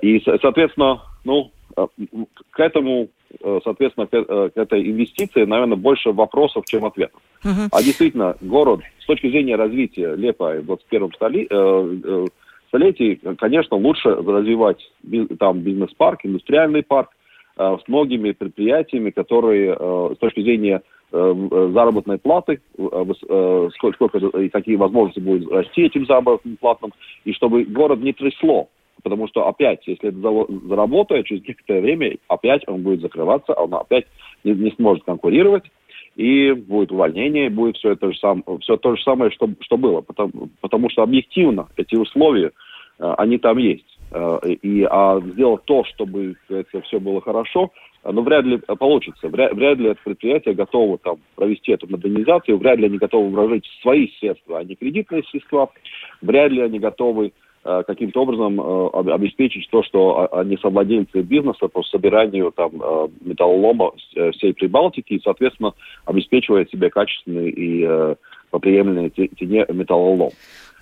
И, 0.03 0.23
соответственно, 0.41 1.03
ну, 1.25 1.51
к 1.75 2.61
этому 2.61 3.09
Э, 3.43 3.61
соответственно, 3.63 4.07
к, 4.07 4.15
э, 4.15 4.51
к 4.51 4.57
этой 4.57 4.91
инвестиции, 4.91 5.45
наверное, 5.45 5.77
больше 5.77 6.11
вопросов, 6.11 6.65
чем 6.67 6.85
ответов. 6.85 7.21
Uh-huh. 7.45 7.69
А 7.71 7.83
действительно, 7.83 8.37
город 8.41 8.81
с 8.99 9.07
точки 9.07 9.31
зрения 9.31 9.55
развития 9.55 10.15
Лепа 10.17 10.55
в 10.55 10.65
21 10.65 11.13
столи, 11.15 11.47
э, 11.49 12.27
столетии, 12.69 13.21
конечно, 13.39 13.77
лучше 13.77 14.11
развивать 14.11 14.91
там 15.39 15.61
бизнес-парк, 15.61 16.21
индустриальный 16.25 16.83
парк, 16.83 17.11
с 17.57 17.89
многими 17.89 18.31
предприятиями, 18.31 19.11
которые 19.11 19.75
с 19.75 20.19
точки 20.19 20.41
зрения 20.41 20.81
заработной 21.11 22.17
платы, 22.17 22.61
сколько, 23.75 23.93
сколько 23.93 24.19
и 24.39 24.49
какие 24.49 24.77
возможности 24.77 25.19
будут 25.19 25.51
расти 25.51 25.83
этим 25.83 26.07
заработным 26.07 26.57
платам, 26.57 26.93
и 27.25 27.33
чтобы 27.33 27.65
город 27.65 28.01
не 28.01 28.13
трясло. 28.13 28.69
Потому 29.03 29.29
что 29.29 29.47
опять, 29.47 29.87
если 29.87 30.09
это 30.09 30.69
заработает, 30.69 31.27
через 31.27 31.47
некоторое 31.47 31.81
время 31.81 32.17
опять 32.29 32.63
он 32.67 32.83
будет 32.83 33.01
закрываться, 33.01 33.53
он 33.55 33.75
опять 33.75 34.07
не, 34.45 34.53
не 34.53 34.71
сможет 34.73 35.05
конкурировать, 35.05 35.65
и 36.17 36.53
будет 36.53 36.93
увольнение, 36.93 37.51
будет 37.51 37.77
все 37.77 37.93
это 37.93 38.13
же 38.13 38.19
сам, 38.19 38.45
все 38.61 38.77
то 38.77 38.97
же 38.97 39.03
самое, 39.03 39.31
что, 39.31 39.49
что 39.61 39.77
было. 39.77 40.01
Потому, 40.01 40.51
потому 40.61 40.91
что 40.91 41.03
объективно 41.03 41.69
эти 41.77 41.95
условия, 41.95 42.51
э, 42.99 43.15
они 43.19 43.39
там 43.39 43.59
есть. 43.59 43.99
Э, 44.11 44.39
и, 44.45 44.87
а 44.91 45.21
сделать 45.21 45.65
то, 45.65 45.85
чтобы 45.85 46.37
это 46.49 46.81
все 46.83 47.01
было 47.01 47.21
хорошо, 47.21 47.71
ну, 48.03 48.23
вряд 48.23 48.45
ли 48.45 48.59
получится. 48.79 49.29
Вряд, 49.29 49.53
вряд 49.55 49.79
ли 49.79 49.91
это 49.91 50.01
предприятие 50.03 50.55
готово 50.55 50.99
там 50.99 51.19
провести 51.37 51.73
эту 51.73 51.87
модернизацию, 51.87 52.59
вряд 52.59 52.79
ли 52.79 52.87
они 52.87 52.99
готовы 52.99 53.29
вложить 53.29 53.67
свои 53.83 54.09
средства, 54.19 54.59
а 54.59 54.65
не 54.65 54.75
кредитные 54.75 55.23
средства, 55.25 55.71
вряд 56.23 56.51
ли 56.51 56.63
они 56.63 56.79
готовы 56.79 57.33
Э, 57.33 57.35
каким-то 57.63 58.23
образом 58.23 58.61
э, 58.61 58.89
обеспечить 59.13 59.69
то, 59.71 59.83
что 59.83 60.29
они 60.33 60.57
совладельцы 60.57 61.21
бизнеса 61.21 61.69
по 61.69 61.83
собиранию 61.83 62.53
там 62.53 62.73
э, 62.83 63.09
металлолома 63.21 63.93
всей 64.33 64.55
Прибалтики 64.55 65.15
и, 65.15 65.21
соответственно, 65.23 65.75
обеспечивает 66.07 66.71
себе 66.71 66.91
качественный 66.91 67.51
и 67.51 68.17
по 68.51 68.59
приемлемой 68.59 69.11
цене 69.11 69.67
металлолом. 69.69 70.31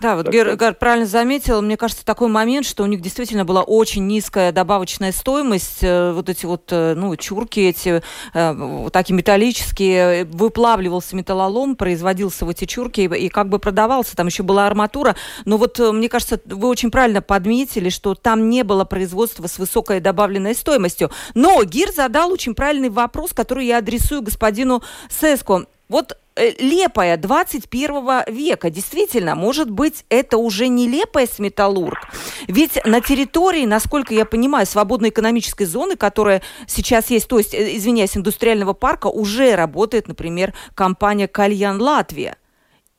Да, 0.00 0.14
вот 0.14 0.28
Гер, 0.28 0.56
Гер 0.56 0.74
правильно 0.74 1.06
заметил, 1.06 1.60
мне 1.60 1.76
кажется, 1.76 2.04
такой 2.04 2.28
момент, 2.28 2.64
что 2.64 2.84
у 2.84 2.86
них 2.86 3.00
действительно 3.00 3.44
была 3.44 3.62
очень 3.62 4.06
низкая 4.06 4.52
добавочная 4.52 5.10
стоимость, 5.10 5.78
э, 5.82 6.12
вот 6.12 6.28
эти 6.28 6.46
вот, 6.46 6.68
э, 6.70 6.94
ну, 6.94 7.16
чурки 7.16 7.68
эти, 7.68 8.00
э, 8.32 8.52
вот 8.52 8.92
такие 8.92 9.16
металлические, 9.16 10.24
выплавливался 10.26 11.16
металлолом, 11.16 11.74
производился 11.74 12.44
в 12.44 12.50
эти 12.50 12.64
чурки 12.64 13.00
и, 13.00 13.28
как 13.28 13.48
бы 13.48 13.58
продавался, 13.58 14.14
там 14.14 14.28
еще 14.28 14.44
была 14.44 14.68
арматура, 14.68 15.16
но 15.44 15.56
вот, 15.56 15.80
мне 15.80 16.08
кажется, 16.08 16.40
вы 16.44 16.68
очень 16.68 16.92
правильно 16.92 17.20
подметили, 17.20 17.88
что 17.88 18.14
там 18.14 18.48
не 18.48 18.62
было 18.62 18.84
производства 18.84 19.48
с 19.48 19.58
высокой 19.58 19.98
добавленной 19.98 20.54
стоимостью. 20.54 21.10
Но 21.34 21.64
Гир 21.64 21.90
задал 21.90 22.30
очень 22.30 22.54
правильный 22.54 22.90
вопрос, 22.90 23.32
который 23.32 23.66
я 23.66 23.78
адресую 23.78 24.22
господину 24.22 24.82
Сеско. 25.10 25.66
Вот 25.88 26.16
Э, 26.38 26.52
лепая 26.60 27.16
21 27.16 28.32
века. 28.32 28.70
Действительно, 28.70 29.34
может 29.34 29.70
быть, 29.70 30.04
это 30.08 30.38
уже 30.38 30.68
не 30.68 30.86
лепая 30.86 31.26
с 31.26 31.40
металлург. 31.40 31.98
Ведь 32.46 32.78
на 32.84 33.00
территории, 33.00 33.66
насколько 33.66 34.14
я 34.14 34.24
понимаю, 34.24 34.64
свободной 34.64 35.08
экономической 35.08 35.64
зоны, 35.64 35.96
которая 35.96 36.42
сейчас 36.68 37.10
есть, 37.10 37.26
то 37.26 37.38
есть, 37.38 37.54
э, 37.54 37.76
извиняюсь, 37.76 38.16
индустриального 38.16 38.72
парка, 38.72 39.08
уже 39.08 39.56
работает, 39.56 40.06
например, 40.06 40.54
компания 40.76 41.26
«Кальян 41.26 41.80
Латвия». 41.82 42.36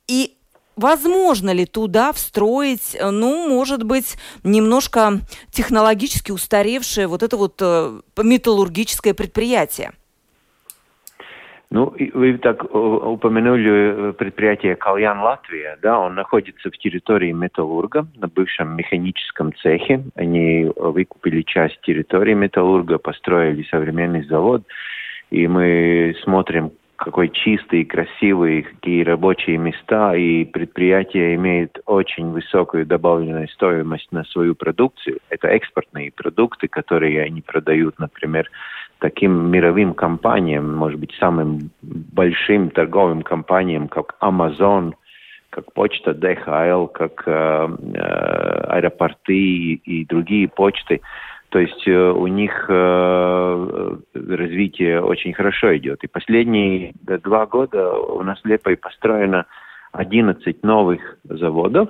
И 0.10 0.36
возможно 0.75 1.51
ли 1.51 1.65
туда 1.65 2.12
встроить, 2.12 2.93
э, 2.96 3.10
ну, 3.10 3.48
может 3.48 3.84
быть, 3.84 4.17
немножко 4.43 5.22
технологически 5.53 6.31
устаревшее 6.31 7.08
вот 7.08 7.24
это 7.24 7.38
вот 7.38 7.62
металлургическое 8.17 9.13
предприятие? 9.13 9.93
Ну, 11.72 11.94
вы 12.14 12.38
так 12.40 12.64
упомянули 12.74 14.10
э, 14.10 14.14
предприятие 14.14 14.76
«Кальян 14.76 15.20
Латвия». 15.20 15.78
Да, 15.84 16.00
он 16.00 16.16
находится 16.16 16.72
в 16.72 16.78
территории 16.80 17.32
Металлурга, 17.32 18.08
на 18.16 18.28
бывшем 18.28 18.76
механическом 18.76 19.54
цехе. 19.54 20.04
Они 20.16 20.64
э, 20.64 20.72
выкупили 20.76 21.44
часть 21.44 21.80
территории 21.82 22.34
Металлурга, 22.34 22.98
построили 22.98 23.68
современный 23.70 24.24
завод. 24.24 24.64
И 25.30 25.48
мы 25.48 26.16
смотрим, 26.24 26.72
какой 26.96 27.30
чистый, 27.30 27.86
красивый, 27.86 28.64
какие 28.64 29.04
рабочие 29.04 29.58
места, 29.58 30.16
и 30.16 30.46
предприятие 30.46 31.36
имеет 31.36 31.80
очень 31.86 32.32
высокую 32.32 32.88
добавленную 32.88 33.48
стоимость 33.48 34.12
на 34.12 34.24
свою 34.26 34.56
продукцию. 34.56 35.20
Это 35.30 35.48
экспортные 35.48 36.12
продукты, 36.12 36.68
которые 36.68 37.22
они 37.22 37.42
продают, 37.42 38.00
например, 38.00 38.50
таким 39.00 39.50
мировым 39.50 39.94
компаниям, 39.94 40.75
может 40.75 41.00
быть, 41.00 41.13
самым 41.20 41.72
большим 41.82 42.70
торговым 42.70 43.22
компаниям, 43.22 43.88
как 43.88 44.15
Amazon, 44.22 44.94
как 45.50 45.74
почта 45.74 46.12
DHL, 46.12 46.90
как 46.90 47.24
э, 47.25 47.31
э, 47.31 48.00
аэропорты 48.68 49.33
и, 49.33 50.05
другие 50.05 50.48
почты. 50.48 51.01
То 51.50 51.59
есть 51.59 51.88
э, 51.88 52.12
у 52.12 52.27
них 52.27 52.66
э, 52.70 53.98
развитие 54.14 55.01
очень 55.01 55.33
хорошо 55.33 55.75
идет. 55.77 56.03
И 56.03 56.07
последние 56.07 56.94
два 57.01 57.48
года 57.48 57.92
у 57.94 58.22
нас 58.22 58.40
Лепой 58.44 58.77
построено 58.77 59.46
11 59.94 60.62
новых 60.64 61.18
заводов, 61.24 61.90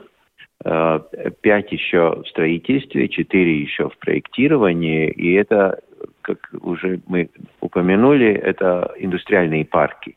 э, 0.64 1.00
пять 1.42 1.72
еще 1.72 2.22
в 2.24 2.28
строительстве, 2.30 3.10
четыре 3.10 3.60
еще 3.60 3.90
в 3.90 3.98
проектировании, 3.98 5.10
и 5.10 5.34
это 5.34 5.80
как 6.36 6.50
уже 6.62 7.00
мы 7.08 7.30
упомянули, 7.60 8.34
это 8.34 8.94
индустриальные 8.98 9.66
парки. 9.66 10.16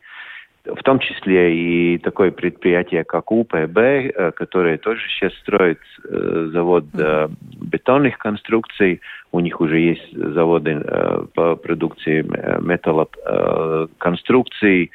В 0.64 0.80
том 0.84 1.00
числе 1.00 1.56
и 1.56 1.98
такое 1.98 2.30
предприятие, 2.30 3.02
как 3.02 3.32
УПБ, 3.32 3.78
э, 3.78 4.30
которое 4.36 4.78
тоже 4.78 5.00
сейчас 5.08 5.34
строит 5.40 5.80
э, 6.04 6.50
завод 6.52 6.84
э, 6.94 7.28
бетонных 7.60 8.16
конструкций. 8.18 9.00
У 9.32 9.40
них 9.40 9.60
уже 9.60 9.80
есть 9.80 10.12
заводы 10.12 10.80
по 11.34 11.56
продукции 11.56 12.22
металлоконструкций, 12.60 14.92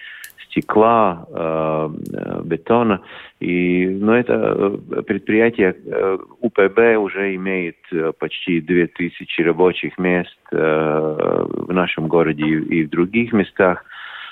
стекла, 0.50 1.26
э, 1.30 1.90
э, 2.14 2.42
бетона. 2.44 3.02
И, 3.40 3.88
но 3.88 4.18
это 4.18 4.34
э, 4.34 5.02
предприятие 5.04 5.76
УПБ 6.42 6.98
уже 6.98 7.36
имеет 7.36 7.78
почти 8.20 8.62
2000 8.62 9.42
рабочих 9.42 9.98
мест 9.98 10.38
в 10.52 11.68
нашем 11.74 12.08
городе 12.08 12.46
и 12.46 12.84
в 12.84 12.90
других 12.90 13.34
местах. 13.34 13.84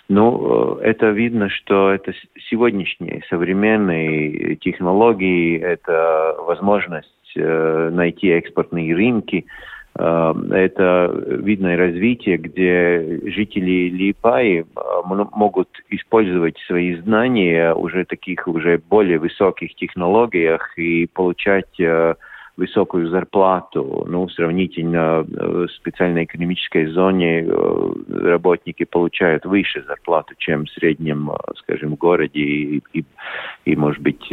Но 0.08 0.80
это 0.82 1.10
видно, 1.10 1.50
что 1.50 1.92
это 1.92 2.14
сегодняшние 2.50 3.24
современные 3.30 4.56
технологии, 4.58 5.60
это 5.60 6.36
возможность 6.46 7.10
найти 7.36 8.30
экспортные 8.30 8.96
рынки, 8.96 9.46
это 9.98 11.10
видное 11.26 11.78
развитие, 11.78 12.38
где 12.38 13.22
жители 13.32 13.90
Липаи 13.90 14.60
э, 14.60 14.66
могут 15.06 15.70
использовать 15.90 16.58
свои 16.68 16.96
знания 16.96 17.74
уже 17.74 18.04
таких 18.04 18.48
уже 18.48 18.78
более 18.78 19.20
высоких 19.20 19.74
технологиях 19.76 20.78
и 20.78 21.08
получать 21.08 21.80
э, 21.80 22.16
высокую 22.58 23.10
зарплату. 23.10 24.06
Ну, 24.08 24.30
сравнительно 24.30 25.26
э, 25.28 25.66
в 25.68 25.72
специальной 25.72 26.24
экономической 26.24 26.86
зоне 26.88 27.42
э, 27.42 27.94
работники 28.10 28.86
получают 28.86 29.46
выше 29.46 29.84
зарплату, 29.88 30.34
чем 30.38 30.66
в 30.66 30.70
среднем, 30.72 31.32
э, 31.32 31.36
скажем, 31.58 31.96
городе 31.96 32.40
и, 32.40 32.84
и, 32.94 33.06
и 33.66 33.76
может 33.76 34.02
быть, 34.02 34.24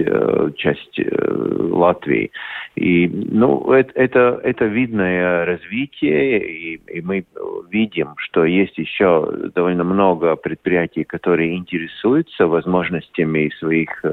часть 0.56 1.00
Латвии. 1.00 2.30
И, 2.76 3.08
ну, 3.08 3.72
это, 3.72 3.92
это, 3.94 4.40
это 4.42 4.64
видное 4.66 5.44
развитие, 5.44 6.38
и, 6.38 6.80
и 6.86 7.00
мы 7.00 7.24
видим, 7.70 8.14
что 8.16 8.44
есть 8.44 8.78
еще 8.78 9.50
довольно 9.54 9.84
много 9.84 10.36
предприятий, 10.36 11.04
которые 11.04 11.56
интересуются 11.56 12.46
возможностями 12.46 13.50
своих 13.58 14.04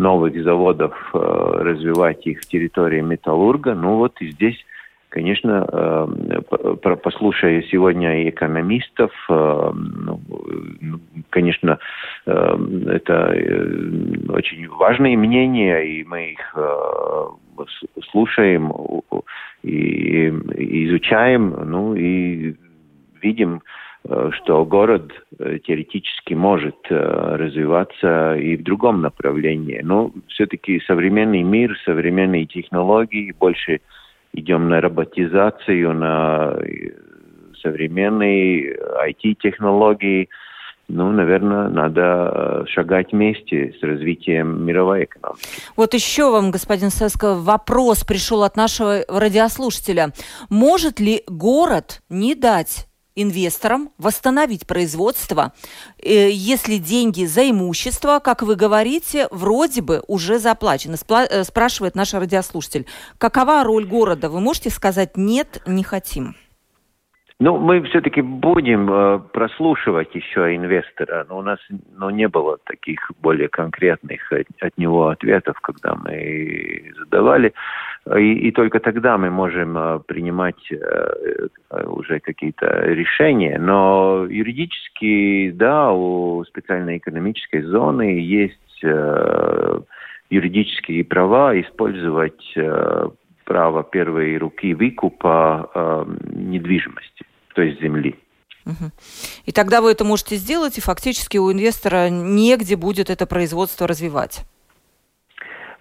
новых 0.00 0.42
заводов, 0.42 0.94
э, 1.14 1.18
развивать 1.18 2.26
их 2.26 2.40
в 2.40 2.46
территории 2.46 3.00
металлурга. 3.00 3.74
Ну 3.74 3.96
вот 3.96 4.20
и 4.20 4.30
здесь, 4.30 4.56
конечно, 5.10 5.66
э, 5.70 6.96
послушая 7.02 7.62
сегодня 7.70 8.22
и 8.22 8.30
экономистов, 8.30 9.12
э, 9.28 9.70
ну, 9.74 10.20
ну, 10.80 11.00
конечно, 11.28 11.78
это 12.24 13.16
очень 14.28 14.68
важные 14.68 15.16
мнения, 15.16 15.80
и 15.80 16.04
мы 16.04 16.32
их 16.32 16.56
слушаем 18.10 18.72
и 19.62 20.28
изучаем, 20.86 21.54
ну 21.66 21.94
и 21.94 22.54
видим, 23.22 23.60
что 24.04 24.64
город 24.64 25.12
э, 25.38 25.58
теоретически 25.64 26.34
может 26.34 26.76
э, 26.88 26.94
развиваться 27.36 28.34
и 28.34 28.56
в 28.56 28.62
другом 28.62 29.02
направлении. 29.02 29.80
Но 29.82 30.10
все-таки 30.28 30.80
современный 30.86 31.42
мир, 31.42 31.76
современные 31.84 32.46
технологии, 32.46 33.34
больше 33.38 33.80
идем 34.32 34.68
на 34.68 34.80
роботизацию, 34.80 35.92
на 35.92 36.56
современные 37.62 38.74
IT-технологии. 38.74 40.28
Ну, 40.88 41.12
наверное, 41.12 41.68
надо 41.68 42.64
шагать 42.68 43.12
вместе 43.12 43.74
с 43.78 43.82
развитием 43.82 44.64
мировой 44.64 45.04
экономики. 45.04 45.44
Вот 45.76 45.94
еще 45.94 46.30
вам, 46.32 46.50
господин 46.50 46.90
Сеско, 46.90 47.34
вопрос 47.34 48.02
пришел 48.02 48.42
от 48.42 48.56
нашего 48.56 49.04
радиослушателя. 49.08 50.12
Может 50.48 50.98
ли 50.98 51.22
город 51.28 52.02
не 52.08 52.34
дать 52.34 52.89
инвесторам 53.14 53.90
восстановить 53.98 54.66
производство, 54.66 55.52
э, 55.98 56.30
если 56.30 56.76
деньги 56.78 57.24
за 57.24 57.50
имущество, 57.50 58.20
как 58.22 58.42
вы 58.42 58.56
говорите, 58.56 59.28
вроде 59.30 59.82
бы 59.82 60.02
уже 60.06 60.38
заплачены. 60.38 60.94
Спла- 60.94 61.44
спрашивает 61.44 61.94
наш 61.94 62.14
радиослушатель. 62.14 62.86
Какова 63.18 63.64
роль 63.64 63.86
города? 63.86 64.28
Вы 64.28 64.40
можете 64.40 64.70
сказать 64.70 65.16
«нет, 65.16 65.62
не 65.66 65.82
хотим»? 65.82 66.36
Ну, 67.42 67.56
мы 67.56 67.80
все-таки 67.84 68.20
будем 68.20 68.92
э, 68.92 69.18
прослушивать 69.32 70.14
еще 70.14 70.54
инвестора, 70.54 71.24
но 71.26 71.38
у 71.38 71.42
нас 71.42 71.58
ну, 71.96 72.10
не 72.10 72.28
было 72.28 72.58
таких 72.64 73.10
более 73.22 73.48
конкретных 73.48 74.30
от, 74.30 74.46
от 74.60 74.76
него 74.76 75.08
ответов, 75.08 75.58
когда 75.62 75.94
мы 75.94 76.92
задавали. 76.98 77.54
И, 78.14 78.48
и 78.48 78.52
только 78.52 78.78
тогда 78.78 79.16
мы 79.16 79.30
можем 79.30 79.78
э, 79.78 80.00
принимать 80.06 80.70
э, 80.70 81.46
уже 81.86 82.20
какие-то 82.20 82.66
решения. 82.84 83.58
Но 83.58 84.26
юридически, 84.28 85.50
да, 85.52 85.92
у 85.92 86.44
специальной 86.44 86.98
экономической 86.98 87.62
зоны 87.62 88.20
есть 88.20 88.84
юридические 90.30 91.04
права 91.04 91.58
использовать 91.60 92.54
право 93.44 93.82
первой 93.82 94.38
руки 94.38 94.74
выкупа 94.74 96.06
недвижимости 96.24 97.26
то 97.54 97.62
есть 97.62 97.80
земли. 97.80 98.18
И 99.46 99.52
тогда 99.52 99.80
вы 99.80 99.92
это 99.92 100.04
можете 100.04 100.36
сделать, 100.36 100.78
и 100.78 100.82
фактически 100.82 101.38
у 101.38 101.50
инвестора 101.50 102.08
негде 102.10 102.76
будет 102.76 103.10
это 103.10 103.26
производство 103.26 103.88
развивать. 103.88 104.44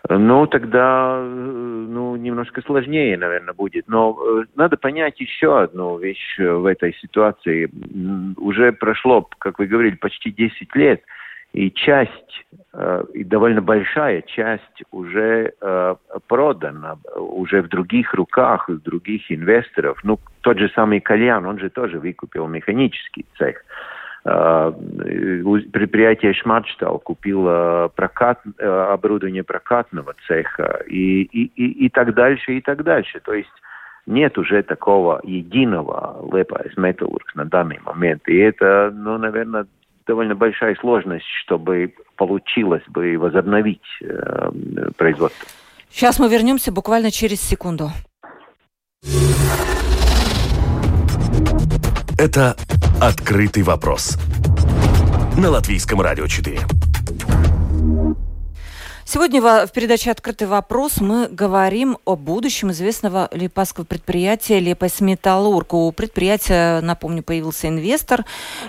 Ну, 0.07 0.47
тогда 0.47 1.21
ну, 1.21 2.15
немножко 2.15 2.61
сложнее, 2.61 3.17
наверное, 3.17 3.53
будет. 3.53 3.87
Но 3.87 4.17
э, 4.17 4.45
надо 4.55 4.77
понять 4.77 5.19
еще 5.19 5.61
одну 5.61 5.97
вещь 5.99 6.39
в 6.39 6.65
этой 6.65 6.95
ситуации. 6.95 7.69
Уже 8.37 8.71
прошло, 8.71 9.27
как 9.37 9.59
вы 9.59 9.67
говорили, 9.67 9.95
почти 9.95 10.31
10 10.31 10.75
лет– 10.75 11.03
и 11.53 11.71
часть, 11.71 12.45
э, 12.73 13.03
и 13.13 13.23
довольно 13.23 13.61
большая 13.61 14.21
часть 14.21 14.83
уже 14.91 15.53
э, 15.59 15.95
продана, 16.27 16.97
уже 17.15 17.61
в 17.61 17.69
других 17.69 18.13
руках, 18.13 18.69
у 18.69 18.73
других 18.73 19.31
инвесторов. 19.31 19.99
Ну, 20.03 20.19
тот 20.41 20.59
же 20.59 20.69
самый 20.75 20.99
Кальян, 20.99 21.45
он 21.45 21.59
же 21.59 21.69
тоже 21.69 21.99
выкупил 21.99 22.47
механический 22.47 23.25
цех. 23.37 23.63
Э, 24.25 24.71
предприятие 25.71 26.33
Шматштал 26.33 26.99
купило 26.99 27.91
прокат, 27.95 28.41
оборудование 28.59 29.43
прокатного 29.43 30.13
цеха 30.27 30.83
и, 30.87 31.23
и, 31.23 31.51
и, 31.55 31.85
и 31.85 31.89
так 31.89 32.13
дальше, 32.13 32.53
и 32.53 32.61
так 32.61 32.83
дальше. 32.83 33.19
То 33.21 33.33
есть 33.33 33.49
нет 34.05 34.37
уже 34.37 34.61
такого 34.63 35.19
единого 35.23 36.27
Лиепаяс 36.31 36.75
металургс 36.77 37.33
на 37.35 37.45
данный 37.45 37.79
момент. 37.83 38.27
И 38.27 38.37
это, 38.37 38.91
ну, 38.93 39.17
наверное, 39.17 39.65
довольно 40.09 40.33
большая 40.33 40.75
сложность, 40.81 41.27
чтобы 41.43 41.93
получилось 42.17 42.81
бы 42.87 43.15
возобновить 43.19 43.85
э, 44.01 44.49
производство. 44.97 45.47
Сейчас 45.91 46.17
мы 46.17 46.27
вернемся 46.29 46.71
буквально 46.71 47.11
через 47.11 47.39
секунду. 47.39 47.91
Это 52.17 52.55
«Открытый 52.99 53.61
вопрос» 53.61 54.17
на 55.37 55.51
Латвийском 55.51 56.01
радио 56.01 56.25
4. 56.25 56.57
Сегодня 59.11 59.41
в 59.41 59.71
передаче 59.71 60.11
«Открытый 60.11 60.45
вопрос» 60.45 61.01
мы 61.01 61.27
говорим 61.29 61.97
о 62.05 62.15
будущем 62.15 62.69
известного 62.69 63.27
липасского 63.31 63.83
предприятия 63.83 64.59
«Лепас 64.59 65.01
Металлург». 65.01 65.73
У 65.73 65.91
предприятия, 65.91 66.79
напомню, 66.81 67.23
появился 67.23 67.69
инвестор, 67.69 68.23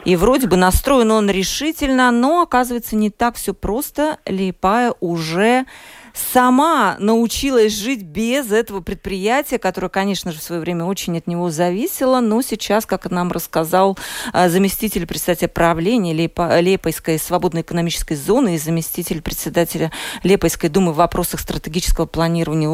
и 0.07 0.17
вроде 0.17 0.47
бы 0.47 0.57
настроен 0.57 1.11
он 1.11 1.29
решительно, 1.29 2.11
но 2.11 2.41
оказывается 2.41 2.97
не 2.97 3.11
так 3.11 3.37
все 3.37 3.53
просто. 3.53 4.17
Липая 4.25 4.95
уже 5.01 5.67
сама 6.15 6.97
научилась 6.99 7.73
жить 7.73 8.03
без 8.03 8.53
этого 8.53 8.81
предприятия, 8.81 9.59
которое, 9.59 9.89
конечно 9.89 10.33
же, 10.33 10.39
в 10.39 10.43
свое 10.43 10.61
время 10.61 10.85
очень 10.85 11.19
от 11.19 11.27
него 11.27 11.51
зависело, 11.51 12.21
но 12.21 12.43
сейчас, 12.43 12.87
как 12.87 13.11
нам 13.11 13.33
рассказал 13.33 13.99
а, 14.33 14.49
заместитель 14.49 15.07
председателя 15.07 15.49
правления 15.49 16.13
Лепойской 16.13 17.19
свободной 17.19 17.63
экономической 17.63 18.15
зоны 18.15 18.55
и 18.55 18.59
заместитель 18.59 19.23
председателя 19.23 19.91
Лепойской 20.23 20.69
думы 20.69 20.93
в 20.93 20.97
вопросах 20.97 21.41
стратегического 21.41 22.07
планирования 22.07 22.71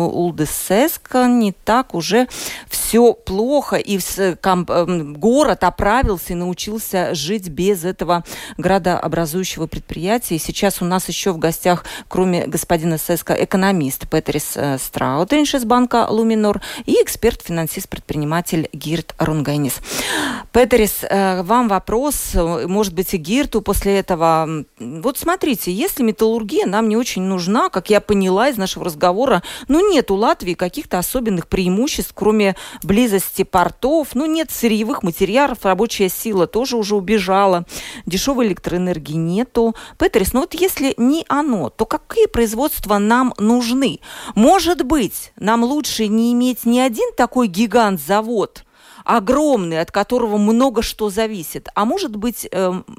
Сеска, 0.46 1.27
не 1.27 1.53
так 1.53 1.94
уже 1.94 2.29
все 2.68 3.12
плохо, 3.12 3.77
и 3.77 3.99
эм, 4.18 5.14
город 5.14 5.64
оправился 5.64 6.33
и 6.33 6.37
научился 6.37 7.14
жить 7.14 7.49
без 7.49 7.85
этого 7.85 8.25
градообразующего 8.57 9.66
предприятия. 9.66 10.37
И 10.37 10.38
сейчас 10.38 10.83
у 10.83 10.85
нас 10.85 11.09
еще 11.09 11.33
в 11.33 11.38
гостях, 11.38 11.85
кроме 12.09 12.46
господина 12.46 12.99
Сеска, 12.99 13.25
экономист 13.34 14.08
Петрис 14.08 14.52
э, 14.56 14.78
Страутенш 14.78 15.54
из 15.54 15.64
банка 15.64 16.06
Луминор 16.08 16.60
и 16.84 16.92
эксперт-финансист-предприниматель 17.02 18.68
Гирт 18.72 19.14
Рунгайнис. 19.18 19.80
Петрис, 20.52 21.02
э, 21.02 21.42
вам 21.42 21.68
вопрос, 21.68 22.34
может 22.34 22.94
быть, 22.94 23.14
и 23.14 23.16
Гирту 23.16 23.62
после 23.62 23.98
этого. 23.98 24.64
Вот 24.78 25.18
смотрите, 25.18 25.72
если 25.72 26.02
металлургия 26.02 26.66
нам 26.66 26.88
не 26.88 26.96
очень 26.96 27.22
нужна, 27.22 27.68
как 27.68 27.90
я 27.90 28.00
поняла 28.00 28.48
из 28.48 28.56
нашего 28.56 28.84
разговора, 28.84 29.42
ну 29.68 29.90
нет 29.90 30.10
у 30.10 30.14
Латвии 30.14 30.54
каких-то 30.54 30.98
особенных 30.98 31.48
преимуществ, 31.48 32.12
кроме 32.14 32.56
близости 32.82 33.42
портов, 33.42 34.08
ну 34.14 34.26
нет 34.26 34.50
сырьевых 34.50 35.02
материалов, 35.02 35.64
рабочая 35.64 36.08
сила 36.08 36.46
тоже 36.46 36.76
уже 36.76 36.94
убежала, 36.94 37.64
дешевой 38.06 38.46
электроэнергии 38.46 39.16
нету. 39.16 39.74
Петрис, 39.98 40.32
ну 40.32 40.40
вот 40.40 40.54
если 40.54 40.94
не 40.96 41.24
оно, 41.28 41.70
то 41.70 41.86
какие 41.86 42.26
производства 42.26 42.98
нам 42.98 43.15
нам 43.16 43.35
нужны. 43.38 44.00
Может 44.35 44.85
быть, 44.85 45.33
нам 45.37 45.64
лучше 45.64 46.09
не 46.09 46.33
иметь 46.33 46.64
ни 46.66 46.79
один 46.79 47.12
такой 47.16 47.48
гигант-завод, 47.48 48.64
огромный, 49.05 49.81
от 49.81 49.90
которого 49.90 50.37
много 50.37 50.83
что 50.83 51.09
зависит, 51.09 51.68
а 51.74 51.85
может 51.85 52.16
быть 52.16 52.48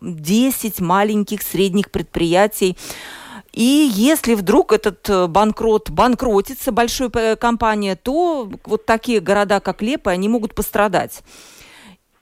10 0.01 0.79
эм, 0.79 0.85
маленьких 0.85 1.41
средних 1.41 1.91
предприятий, 1.91 2.77
и 3.53 3.89
если 3.91 4.35
вдруг 4.35 4.71
этот 4.71 5.09
э, 5.09 5.27
банкрот 5.27 5.89
банкротится, 5.89 6.71
большой 6.71 7.09
э, 7.13 7.35
компания, 7.35 7.95
то 7.95 8.51
вот 8.65 8.85
такие 8.85 9.19
города, 9.19 9.59
как 9.59 9.81
Лиепая, 9.81 10.11
они 10.11 10.29
могут 10.29 10.53
пострадать. 10.53 11.23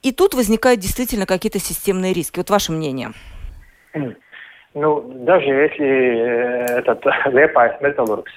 И 0.02 0.12
тут 0.12 0.32
возникают 0.32 0.80
действительно 0.80 1.26
какие-то 1.26 1.58
системные 1.58 2.14
риски. 2.14 2.38
Вот 2.38 2.48
ваше 2.48 2.72
мнение. 2.72 3.12
Ну, 4.76 5.00
даже 5.00 5.46
если 5.46 5.86
э, 5.86 6.64
этот 6.80 7.02
Лиепаяс 7.32 7.80
металургс 7.80 8.30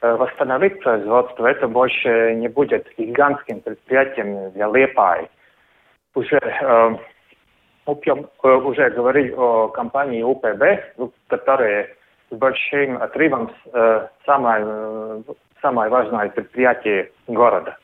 э, 0.00 0.16
восстановит 0.16 0.80
производство, 0.80 1.46
это 1.46 1.68
больше 1.68 2.34
не 2.36 2.48
будет 2.48 2.88
гигантским 2.96 3.60
предприятием 3.60 4.50
для 4.52 4.68
Лепай. 4.68 5.28
Уже, 6.14 6.38
э, 6.38 6.96
э, 7.86 8.48
уже 8.48 8.90
говорил 8.92 9.40
о 9.42 9.68
компании 9.68 10.22
УПБ, 10.22 10.96
которая 11.28 11.90
с 12.30 12.34
большим 12.34 13.02
отрывом 13.02 13.52
э, 13.74 14.08
самое, 14.24 15.22
самое 15.60 15.90
важное 15.90 16.30
предприятие 16.30 17.10
города. 17.26 17.76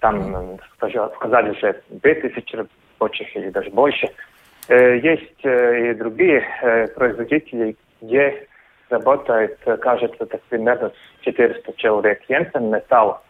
Там, 0.00 0.58
сказали, 1.14 1.50
уже 1.50 1.80
2000 1.90 2.56
рабочих 2.56 3.36
или 3.36 3.50
даже 3.50 3.70
больше– 3.70 4.08
есть 4.68 5.44
э, 5.44 5.90
и 5.90 5.94
другие 5.94 6.44
э, 6.62 6.86
производители, 6.88 7.76
где 8.00 8.46
работает, 8.88 9.58
кажется, 9.80 10.26
так 10.26 10.42
примерно 10.42 10.92
400 11.22 11.72
человек. 11.74 12.22
Йенсен 12.28 12.70
Металл. 12.70 13.22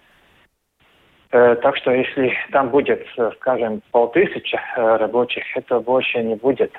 Так 1.30 1.76
что 1.76 1.92
если 1.92 2.34
там 2.50 2.68
будет, 2.68 3.06
скажем, 3.36 3.80
полтысячи 3.90 4.58
рабочих, 4.76 5.44
это 5.56 5.80
больше 5.80 6.22
не 6.22 6.34
будет 6.34 6.72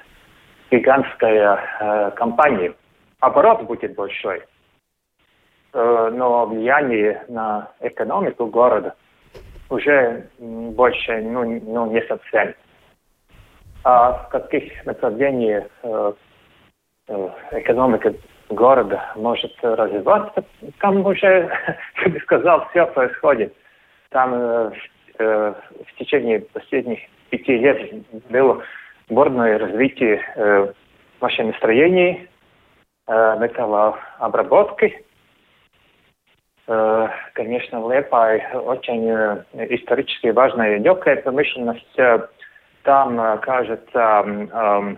гигантская 0.70 2.12
компания. 2.12 2.74
Оборот 3.20 3.64
будет 3.64 3.96
большой, 3.96 4.44
но 5.74 6.46
влияние 6.46 7.24
на 7.30 7.72
экономику 7.80 8.46
города 8.48 8.96
уже 9.70 10.28
больше 10.40 11.22
ну, 11.22 11.62
ну, 11.62 11.92
не 11.92 12.02
совсем 12.04 12.54
а 13.84 14.14
в 14.14 14.30
каких 14.30 14.86
направлениях 14.86 15.66
э, 15.84 16.14
э, 17.10 17.30
экономика 17.52 18.14
города 18.50 19.12
может 19.16 19.52
развиваться, 19.62 20.44
там 20.80 21.06
уже, 21.06 21.52
я 22.04 22.10
бы 22.10 22.20
сказал, 22.22 22.68
все 22.70 22.86
происходит. 22.88 23.54
Там 24.10 24.34
э, 24.34 24.72
в 25.20 25.98
течение 25.98 26.42
последних 26.42 27.00
пяти 27.30 27.58
лет 27.58 27.94
было 28.30 28.64
бурное 29.10 29.58
развитие 29.58 30.22
э, 30.36 30.74
машиностроений, 31.20 32.30
э, 33.08 33.38
металлообработки. 33.40 35.04
Конечно, 37.34 37.82
в 37.82 37.92
Лепай 37.92 38.42
очень 38.54 39.10
исторически 39.76 40.28
важная 40.28 40.78
легкая 40.78 41.18
промышленность, 41.18 42.00
там, 42.84 43.40
кажется, 43.40 44.98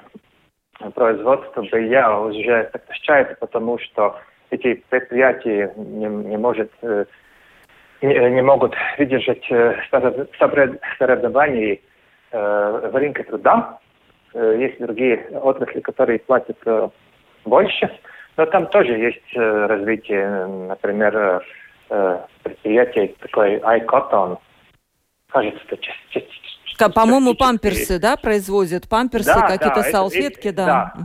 производство 0.94 1.62
белья 1.62 2.20
уже 2.20 2.70
сокращается, 2.72 3.36
потому 3.40 3.80
что 3.80 4.18
эти 4.50 4.84
предприятия 4.90 5.74
не, 5.76 6.06
не, 6.06 6.38
может, 6.38 6.72
не, 8.02 8.30
не 8.30 8.42
могут 8.42 8.76
выдержать 8.98 9.46
соревнований 10.98 11.82
в 12.32 12.92
рынке 12.94 13.24
труда. 13.24 13.80
Есть 14.34 14.80
другие 14.80 15.28
отрасли, 15.42 15.80
которые 15.80 16.20
платят 16.20 16.58
больше, 17.46 17.90
но 18.36 18.46
там 18.46 18.68
тоже 18.68 18.92
есть 18.94 19.34
развитие, 19.36 20.46
например, 20.46 21.42
предприятие 22.44 23.14
такое 23.20 23.60
iCotton, 23.60 24.38
кажется, 25.36 25.62
это 25.68 25.78
часть, 25.78 26.96
По-моему, 26.96 27.36
памперсы, 27.36 28.00
да, 28.00 28.16
производят? 28.16 28.88
Памперсы, 28.90 29.34
да, 29.34 29.42
какие-то 29.42 29.84
да, 29.84 29.92
салфетки, 29.92 30.48
это, 30.48 30.66
да. 30.66 30.94
Да, 30.96 31.04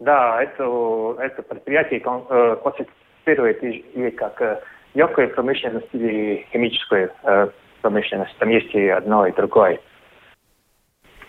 да 0.00 0.42
это, 0.42 1.16
это 1.18 1.42
предприятие 1.42 2.00
э, 2.00 2.56
классифицирует 2.62 3.62
и, 3.64 4.10
как 4.12 4.40
э, 4.40 4.60
легкую 4.94 5.34
промышленность 5.34 5.88
или 5.92 6.46
химическую 6.52 7.10
э, 7.24 7.48
промышленность. 7.82 8.36
Там 8.38 8.48
есть 8.50 8.72
и 8.74 8.88
одно, 8.88 9.26
и 9.26 9.32
другое. 9.32 9.80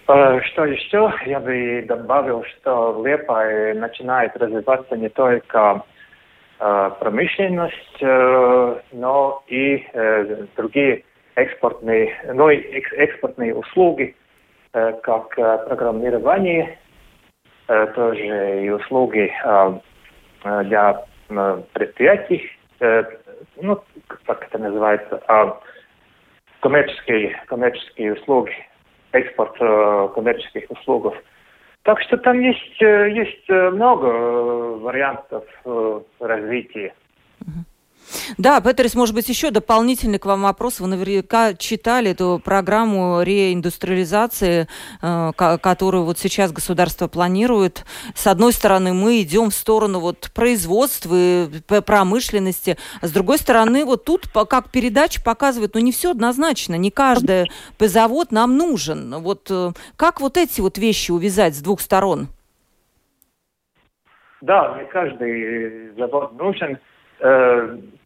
Э, 0.07 0.39
что 0.41 0.65
еще? 0.65 1.11
Я 1.25 1.39
бы 1.39 1.83
добавил, 1.87 2.43
что 2.43 3.03
Лепа 3.03 3.43
начинает 3.73 4.37
развиваться 4.37 4.95
не 4.95 5.09
только 5.09 5.83
э, 6.59 6.91
промышленность, 6.99 7.97
э, 8.01 8.81
но 8.91 9.43
и 9.47 9.83
э, 9.93 10.45
другие 10.55 11.03
экспортные, 11.35 12.13
ну, 12.33 12.49
экспортные 12.49 13.55
услуги, 13.55 14.15
э, 14.73 14.93
как 15.03 15.37
э, 15.37 15.57
программирование, 15.67 16.77
э, 17.67 17.87
тоже 17.95 18.65
и 18.65 18.69
услуги 18.69 19.31
для 20.63 21.05
предприятий, 21.73 22.49
ну, 23.61 23.83
как 24.25 24.47
это 24.47 24.57
называется, 24.57 25.21
коммерческие, 26.61 27.39
коммерческие 27.45 28.13
услуги, 28.13 28.53
экспорт 29.11 29.55
коммерческих 30.15 30.71
услуг. 30.71 31.13
Так 31.83 32.01
что 32.01 32.17
там 32.17 32.39
есть, 32.39 32.81
есть 32.81 33.47
много 33.49 34.05
вариантов 34.79 35.45
развития. 36.19 36.93
Да, 38.37 38.61
Петерис, 38.61 38.95
может 38.95 39.15
быть, 39.15 39.29
еще 39.29 39.51
дополнительный 39.51 40.19
к 40.19 40.25
вам 40.25 40.43
вопрос. 40.43 40.79
Вы 40.79 40.87
наверняка 40.87 41.53
читали 41.53 42.11
эту 42.11 42.41
программу 42.43 43.21
реиндустриализации, 43.21 44.67
э, 45.01 45.31
которую 45.35 46.03
вот 46.03 46.17
сейчас 46.17 46.51
государство 46.51 47.07
планирует. 47.07 47.85
С 48.15 48.27
одной 48.27 48.53
стороны, 48.53 48.93
мы 48.93 49.21
идем 49.21 49.49
в 49.49 49.53
сторону 49.53 49.99
вот 49.99 50.31
производства 50.33 51.49
промышленности, 51.85 52.77
а 53.01 53.07
с 53.07 53.11
другой 53.11 53.37
стороны, 53.37 53.85
вот 53.85 54.05
тут, 54.05 54.27
как 54.49 54.71
передача 54.71 55.21
показывает, 55.23 55.73
ну 55.73 55.81
не 55.81 55.91
все 55.91 56.11
однозначно, 56.11 56.75
не 56.75 56.91
каждый 56.91 57.49
завод 57.79 58.31
нам 58.31 58.57
нужен. 58.57 59.15
Вот 59.15 59.47
э, 59.49 59.71
как 59.95 60.21
вот 60.21 60.37
эти 60.37 60.61
вот 60.61 60.77
вещи 60.77 61.11
увязать 61.11 61.55
с 61.55 61.61
двух 61.61 61.81
сторон? 61.81 62.27
Да, 64.41 64.77
не 64.79 64.85
каждый 64.89 65.93
завод 65.97 66.33
нужен. 66.37 66.79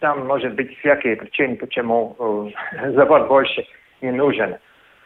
Э, 0.04 0.08
там 0.08 0.28
может 0.28 0.54
быть 0.56 0.78
всякие 0.80 1.16
причины, 1.16 1.56
почему 1.56 2.16
э, 2.20 2.92
завод 2.92 3.28
больше 3.28 3.66
не 4.02 4.12
нужен. 4.12 4.58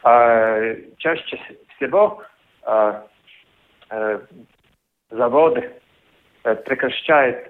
А 0.04 0.76
чаще 0.98 1.40
всего 1.76 2.24
э, 2.66 3.02
заводы 5.12 5.72
прекращают 6.44 7.48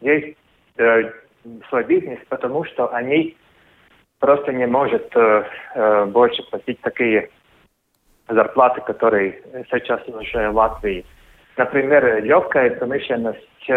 есть 0.00 0.36
свой 1.68 1.84
бизнес, 1.84 2.18
потому 2.28 2.64
что 2.64 2.92
они 2.94 3.36
просто 4.20 4.52
не 4.52 4.66
могут 4.66 5.12
больше 6.12 6.42
платить 6.50 6.80
такие 6.80 7.28
зарплаты, 8.28 8.80
которые 8.82 9.42
сейчас 9.70 10.06
уже 10.08 10.50
в 10.50 10.56
Латвии. 10.56 11.04
Например, 11.56 12.22
легкая 12.22 12.70
промышленность 12.70 13.70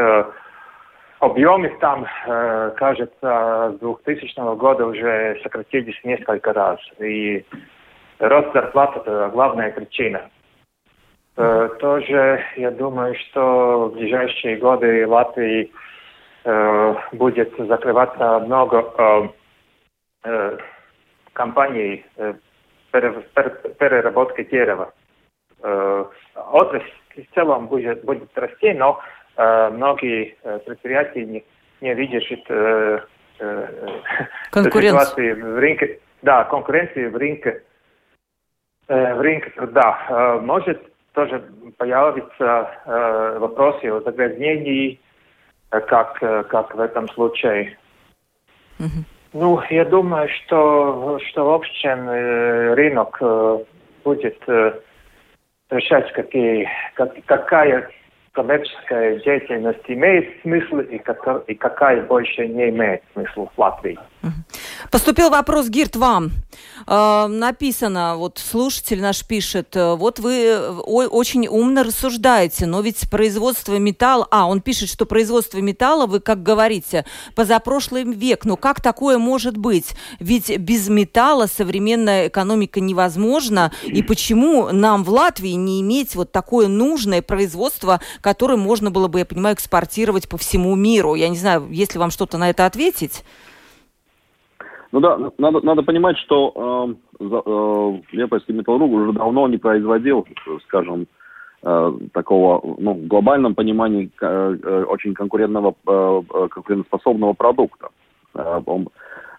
Объемы 1.19 1.69
там, 1.79 2.05
э, 2.27 2.73
кажется, 2.77 3.73
с 3.75 3.79
2000 3.79 4.55
года 4.55 4.85
уже 4.85 5.39
сократились 5.41 5.99
несколько 6.03 6.53
раз. 6.53 6.79
И 6.99 7.43
рост 8.19 8.53
зарплат– 8.53 8.95
это 8.97 9.29
главная 9.33 9.71
причина. 9.71 10.29
Э, 11.35 11.69
тоже, 11.79 12.43
я 12.55 12.69
думаю, 12.69 13.15
что 13.15 13.89
в 13.89 13.93
ближайшие 13.93 14.57
годы 14.57 15.07
Латвии 15.07 15.71
э, 16.43 16.95
будет 17.13 17.51
закрываться 17.57 18.39
много 18.39 19.31
компаний 21.33 22.05
переработки 22.91 24.43
дерева. 24.43 24.91
Отрасль 25.61 26.91
в 27.15 27.33
целом 27.33 27.67
будет, 27.67 28.03
будет 28.03 28.29
расти, 28.37 28.73
но 28.73 28.99
многие 29.37 30.35
э, 30.43 30.59
предприятия 30.65 31.25
не, 31.25 31.43
не 31.81 31.93
выдержат 31.93 32.39
э, 32.49 32.99
ситуации 34.51 35.33
в 35.33 35.59
рынке, 35.59 35.99
да, 36.23 36.43
конкуренции 36.45 37.05
в 37.05 37.15
рынке, 37.15 37.61
в 38.87 39.21
рынке 39.21 39.49
труда. 39.51 40.39
Может 40.41 40.81
тоже 41.13 41.43
появиться 41.77 42.71
вопросы 43.39 43.85
о 43.85 44.01
загрязнении, 44.01 44.99
как, 45.69 46.17
как 46.47 46.73
в 46.73 46.79
этом 46.79 47.07
случае. 47.09 47.77
Mm-hmm. 48.79 49.03
Ну, 49.33 49.61
я 49.69 49.85
думаю, 49.85 50.29
что, 50.29 51.19
что 51.27 51.45
в 51.45 51.53
общем 51.53 52.09
рынок 52.09 53.21
будет 54.03 54.41
решать, 55.69 56.11
какие, 56.13 56.67
как, 56.95 57.13
какая 57.25 57.91
коммерческая 58.37 59.19
деятельность 59.21 59.83
имеет 59.87 60.29
смысл 60.43 60.77
и, 60.77 60.99
как, 60.99 61.43
и 61.47 61.55
какая 61.55 62.03
больше 62.03 62.47
не 62.47 62.69
имеет 62.69 63.01
смысла 63.13 63.49
в 63.55 63.59
Латвии. 63.59 63.97
Поступил 64.91 65.29
вопрос, 65.29 65.67
Гирт, 65.67 65.95
вам. 65.95 66.31
Э, 66.85 67.27
написано, 67.27 68.15
вот 68.17 68.39
слушатель 68.39 69.01
наш 69.01 69.25
пишет, 69.25 69.75
э, 69.75 69.95
вот 69.95 70.19
вы 70.19 70.33
э, 70.45 70.69
очень 70.69 71.47
умно 71.47 71.83
рассуждаете, 71.83 72.65
но 72.65 72.81
ведь 72.81 73.09
производство 73.09 73.77
металла, 73.77 74.27
а, 74.31 74.47
он 74.47 74.61
пишет, 74.61 74.89
что 74.89 75.05
производство 75.05 75.57
металла, 75.57 76.05
вы 76.05 76.19
как 76.21 76.41
говорите, 76.41 77.05
позапрошлый 77.35 78.03
век, 78.03 78.45
но 78.45 78.55
как 78.55 78.81
такое 78.81 79.17
может 79.17 79.57
быть? 79.57 79.87
Ведь 80.19 80.57
без 80.57 80.87
металла 80.87 81.47
современная 81.47 82.29
экономика 82.29 82.79
невозможна, 82.79 83.73
и 83.83 84.01
почему 84.01 84.71
нам 84.71 85.03
в 85.03 85.09
Латвии 85.09 85.49
не 85.49 85.81
иметь 85.81 86.15
вот 86.15 86.31
такое 86.31 86.67
нужное 86.67 87.21
производство, 87.21 87.99
которое 88.21 88.57
можно 88.57 88.89
было 88.89 89.07
бы, 89.09 89.19
я 89.19 89.25
понимаю, 89.25 89.55
экспортировать 89.55 90.29
по 90.29 90.37
всему 90.37 90.75
миру? 90.75 91.15
Я 91.15 91.27
не 91.27 91.37
знаю, 91.37 91.67
если 91.71 91.99
вам 91.99 92.11
что-то 92.11 92.37
на 92.37 92.49
это 92.49 92.65
ответить? 92.65 93.23
Ну 94.91 94.99
да, 94.99 95.17
надо, 95.37 95.61
надо 95.65 95.83
понимать, 95.83 96.17
что 96.17 96.95
э, 97.19 97.25
э, 97.25 98.01
Лепойский 98.11 98.53
металлург 98.53 98.91
уже 98.91 99.11
давно 99.11 99.47
не 99.47 99.57
производил, 99.57 100.25
скажем, 100.65 101.07
э, 101.63 101.93
такого, 102.13 102.75
ну, 102.79 102.93
в 102.93 103.07
глобальном 103.07 103.53
понимании 103.53 104.09
э, 104.21 104.57
э 104.63 104.83
очень 104.85 105.13
конкурентного, 105.13 105.75
э, 105.87 106.21
э, 106.33 106.47
конкурентоспособного 106.49 107.33
продукта. 107.33 107.89
Э, 108.33 108.61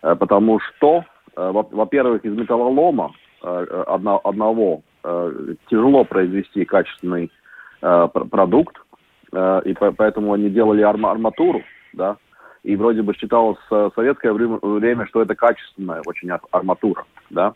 э, 0.02 0.16
потому 0.16 0.60
что, 0.60 1.04
э, 1.36 1.50
во-первых, 1.52 2.24
из 2.24 2.36
металлолома 2.36 3.12
э, 3.42 3.84
одно, 3.86 4.20
одного 4.22 4.82
э, 5.02 5.54
тяжело 5.70 6.04
произвести 6.04 6.66
качественный 6.66 7.30
э, 7.80 8.08
продукт, 8.30 8.76
э, 9.32 9.62
и 9.64 9.72
поэтому 9.72 10.34
они 10.34 10.50
делали 10.50 10.82
арма 10.82 11.10
арматуру, 11.10 11.62
да, 11.94 12.18
и 12.62 12.76
вроде 12.76 13.02
бы 13.02 13.14
считалось 13.14 13.58
в 13.70 13.92
советское 13.94 14.32
время, 14.32 15.06
что 15.06 15.22
это 15.22 15.34
качественная 15.34 16.02
очень 16.06 16.30
арматура, 16.50 17.04
да. 17.30 17.54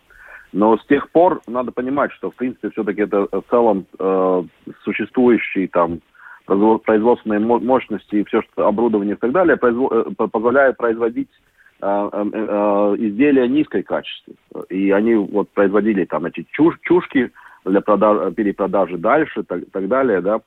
Но 0.53 0.77
с 0.77 0.85
тех 0.87 1.11
пор 1.11 1.41
надо 1.47 1.73
понимать, 1.73 2.13
что 2.13 2.31
в 2.31 2.35
принципе 2.35 2.71
все-таки 2.71 3.03
это 3.03 3.27
в 3.31 3.45
целом 3.49 3.87
э, 3.99 4.43
существующие 4.85 5.69
там 5.69 6.01
производственные 6.45 7.41
мощности 7.41 8.17
и 8.17 8.25
все, 8.25 8.43
что 8.43 8.67
оборудование 8.67 9.15
и 9.15 9.19
так 9.19 9.33
далее, 9.33 9.57
произво 9.57 10.05
э, 10.07 10.29
позволяет 10.29 10.77
производить 10.77 11.31
э, 11.81 11.87
э, 11.87 12.25
э, 12.33 12.97
изделия 12.99 13.49
низкой 13.49 13.83
качества. 13.83 14.35
И 14.69 14.91
они 14.91 15.15
вот 15.15 15.49
производили 15.51 16.05
там 16.05 16.27
эти 16.27 16.47
чуш 16.53 16.79
чушки 16.83 17.33
для 17.65 17.81
продаж, 17.81 18.35
перепродажи 18.35 18.99
дальше, 18.99 19.45
так, 19.45 19.63
так 19.73 19.89
далее, 19.89 20.21
да. 20.21 20.41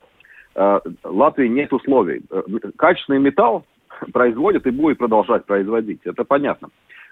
Э, 0.54 0.80
Латвии 1.02 1.48
нет 1.48 1.72
условий. 1.72 2.22
Э, 2.30 2.42
качественный 2.76 3.18
металл 3.18 3.64
производит 4.12 4.66
и 4.66 4.70
будет 4.70 4.98
продолжать 4.98 5.44
производить. 5.44 6.00
Это 6.04 6.24
понятно. 6.24 6.68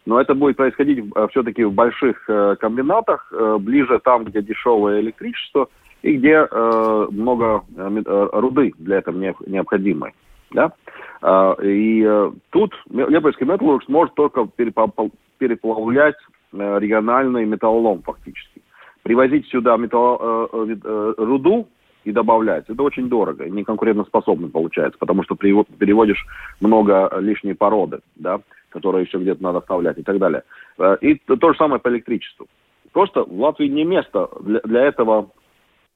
но 0.06 0.20
это 0.20 0.34
будет 0.34 0.56
происходить 0.56 1.04
все-таки 1.30 1.64
в 1.64 1.72
больших 1.72 2.28
комбинатах, 2.60 3.32
ближе 3.60 3.98
там, 4.00 4.24
где 4.24 4.42
дешевое 4.42 5.00
электричество 5.00 5.68
и 6.02 6.16
где 6.16 6.46
много 6.52 7.62
руды 8.32 8.72
для 8.78 8.98
этого 8.98 9.16
необходимой. 9.46 10.12
Да? 10.52 10.72
И 11.62 12.30
тут 12.50 12.74
Лепойский 12.90 13.46
металлург 13.46 13.84
сможет 13.84 14.14
только 14.14 14.46
переплавлять 15.38 16.16
региональный 16.52 17.46
металлолом 17.46 18.02
фактически. 18.02 18.60
Привозить 19.02 19.48
сюда 19.48 19.76
металл, 19.76 20.48
руду 21.18 21.66
и 22.04 22.12
добавлять. 22.12 22.64
Это 22.68 22.82
очень 22.82 23.08
дорого 23.08 23.48
неконкурентоспособно 23.48 24.48
получается, 24.48 24.98
потому 24.98 25.22
что 25.24 25.34
переводишь 25.34 26.24
много 26.60 27.10
лишней 27.18 27.54
породы, 27.54 28.00
да, 28.16 28.40
которые 28.70 29.04
еще 29.04 29.18
где-то 29.18 29.42
надо 29.42 29.60
вставлять 29.60 29.98
и 29.98 30.02
так 30.02 30.18
далее. 30.18 30.42
Э, 30.78 30.96
и 31.00 31.14
то 31.14 31.52
же 31.52 31.58
самое 31.58 31.80
по 31.80 31.88
электричеству. 31.88 32.46
Просто 32.92 33.24
в 33.24 33.40
Латвии 33.40 33.66
не 33.66 33.84
место 33.84 34.28
для, 34.40 34.82
этого, 34.82 35.30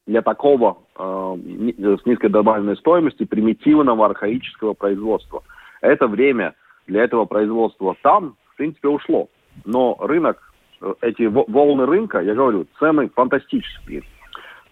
для 0.07 0.23
такого 0.23 0.79
э, 0.97 1.03
с 1.03 2.07
низкой 2.07 2.29
добавленной 2.29 2.77
стоимостью 2.77 3.29
примитивного 3.29 4.07
архаического 4.07 4.75
производства. 4.75 5.43
Это 5.81 6.09
время 6.09 6.55
для 6.87 7.05
этого 7.05 7.25
производства 7.25 7.97
там, 8.03 8.37
в 8.53 8.57
принципе, 8.57 8.89
ушло. 8.89 9.29
Но 9.65 9.97
рынок, 10.01 10.39
э, 10.81 10.95
эти 11.03 11.23
волны 11.25 11.87
рынка, 11.87 12.21
я 12.21 12.35
говорю, 12.35 12.67
цены 12.79 13.11
фантастические 13.15 14.03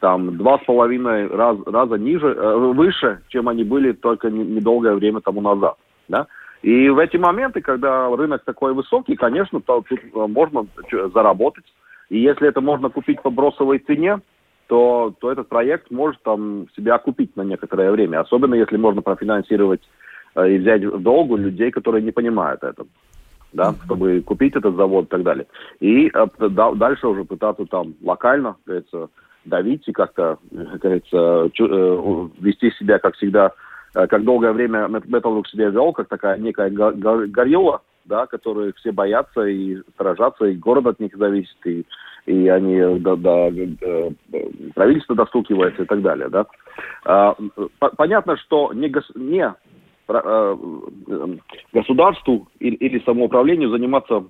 там 0.00 0.36
два 0.36 0.58
с 0.58 0.64
половиной 0.64 1.26
раз, 1.28 1.58
раза 1.66 1.96
ниже, 1.96 2.28
э, 2.28 2.56
выше, 2.56 3.22
чем 3.28 3.48
они 3.48 3.64
были 3.64 3.92
только 3.92 4.30
недолгое 4.30 4.94
время 4.94 5.20
тому 5.20 5.40
назад. 5.40 5.76
Да? 6.08 6.26
И 6.62 6.88
в 6.88 6.98
эти 6.98 7.16
моменты, 7.16 7.60
когда 7.60 8.08
рынок 8.08 8.44
такой 8.44 8.74
высокий, 8.74 9.16
конечно, 9.16 9.60
то, 9.60 9.82
тут 9.88 10.00
э, 10.00 10.26
можно 10.26 10.66
заработать. 11.14 11.64
И 12.08 12.18
если 12.18 12.48
это 12.48 12.60
можно 12.60 12.88
купить 12.88 13.22
по 13.22 13.30
бросовой 13.30 13.78
цене, 13.78 14.20
то, 14.68 15.14
то 15.20 15.30
этот 15.30 15.48
проект 15.48 15.90
может 15.90 16.22
там 16.22 16.66
себя 16.76 16.96
окупить 16.96 17.36
на 17.36 17.42
некоторое 17.42 17.90
время. 17.90 18.20
Особенно 18.20 18.54
если 18.54 18.76
можно 18.76 19.02
профинансировать 19.02 19.82
э, 20.34 20.50
и 20.50 20.58
взять 20.58 20.84
в 20.84 21.00
долгу 21.00 21.36
людей, 21.36 21.70
которые 21.70 22.02
не 22.02 22.12
понимают 22.12 22.62
этого 22.62 22.88
да, 23.52 23.70
mm-hmm. 23.70 23.84
чтобы 23.84 24.20
купить 24.20 24.54
этот 24.54 24.76
завод 24.76 25.06
и 25.06 25.08
так 25.08 25.22
далее. 25.22 25.46
И 25.80 26.10
э, 26.12 26.26
да, 26.50 26.72
дальше 26.72 27.08
уже 27.08 27.24
пытаться 27.24 27.64
там 27.66 27.94
локально, 28.02 28.56
говорится, 28.66 29.08
давить 29.46 29.86
и 29.86 29.92
как-то, 29.92 30.38
как 30.50 30.80
говорится, 30.80 31.50
э, 31.58 32.28
вести 32.40 32.70
себя, 32.72 32.98
как 32.98 33.14
всегда, 33.16 33.52
э, 33.94 34.06
как 34.06 34.24
долгое 34.24 34.52
время 34.52 34.88
Металлург 34.88 35.48
себя 35.48 35.68
вел, 35.68 35.92
как 35.92 36.08
такая 36.08 36.38
некая 36.38 36.70
горилла, 36.70 37.82
да, 38.04 38.26
которые 38.26 38.72
все 38.74 38.92
боятся 38.92 39.46
и 39.46 39.78
сражаться, 39.96 40.44
и 40.46 40.56
город 40.56 40.86
от 40.86 41.00
них 41.00 41.16
зависит, 41.16 41.56
и, 41.64 41.84
и 42.26 42.48
они 42.48 43.00
до, 43.00 43.16
до, 43.16 43.50
до 43.50 44.12
правительства 44.74 45.16
достукиваются 45.16 45.82
и 45.82 45.86
так 45.86 46.02
далее, 46.02 46.28
да. 46.28 46.46
А, 47.04 47.36
понятно, 47.96 48.36
что 48.36 48.72
не, 48.72 48.88
гос, 48.88 49.10
не 49.14 49.52
государству 51.72 52.46
или 52.60 53.02
самоуправлению 53.04 53.70
заниматься 53.70 54.24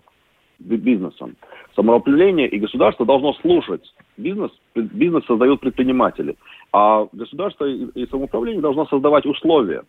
бизнесом. 0.59 1.37
Самоуправление 1.75 2.49
и 2.49 2.59
государство 2.59 3.05
должно 3.05 3.35
слушать 3.35 3.83
бизнес. 4.17 4.51
Бизнес 4.75 5.25
создают 5.27 5.61
предприниматели. 5.61 6.37
А 6.73 7.07
государство 7.13 7.65
и 7.67 8.07
самоуправление 8.09 8.63
должно 8.63 8.87
создавать 8.87 9.27
условия 9.27 9.83